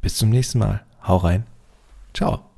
Bis 0.00 0.16
zum 0.16 0.30
nächsten 0.30 0.58
Mal. 0.58 0.84
Hau 1.06 1.18
rein. 1.18 1.46
Ciao. 2.14 2.51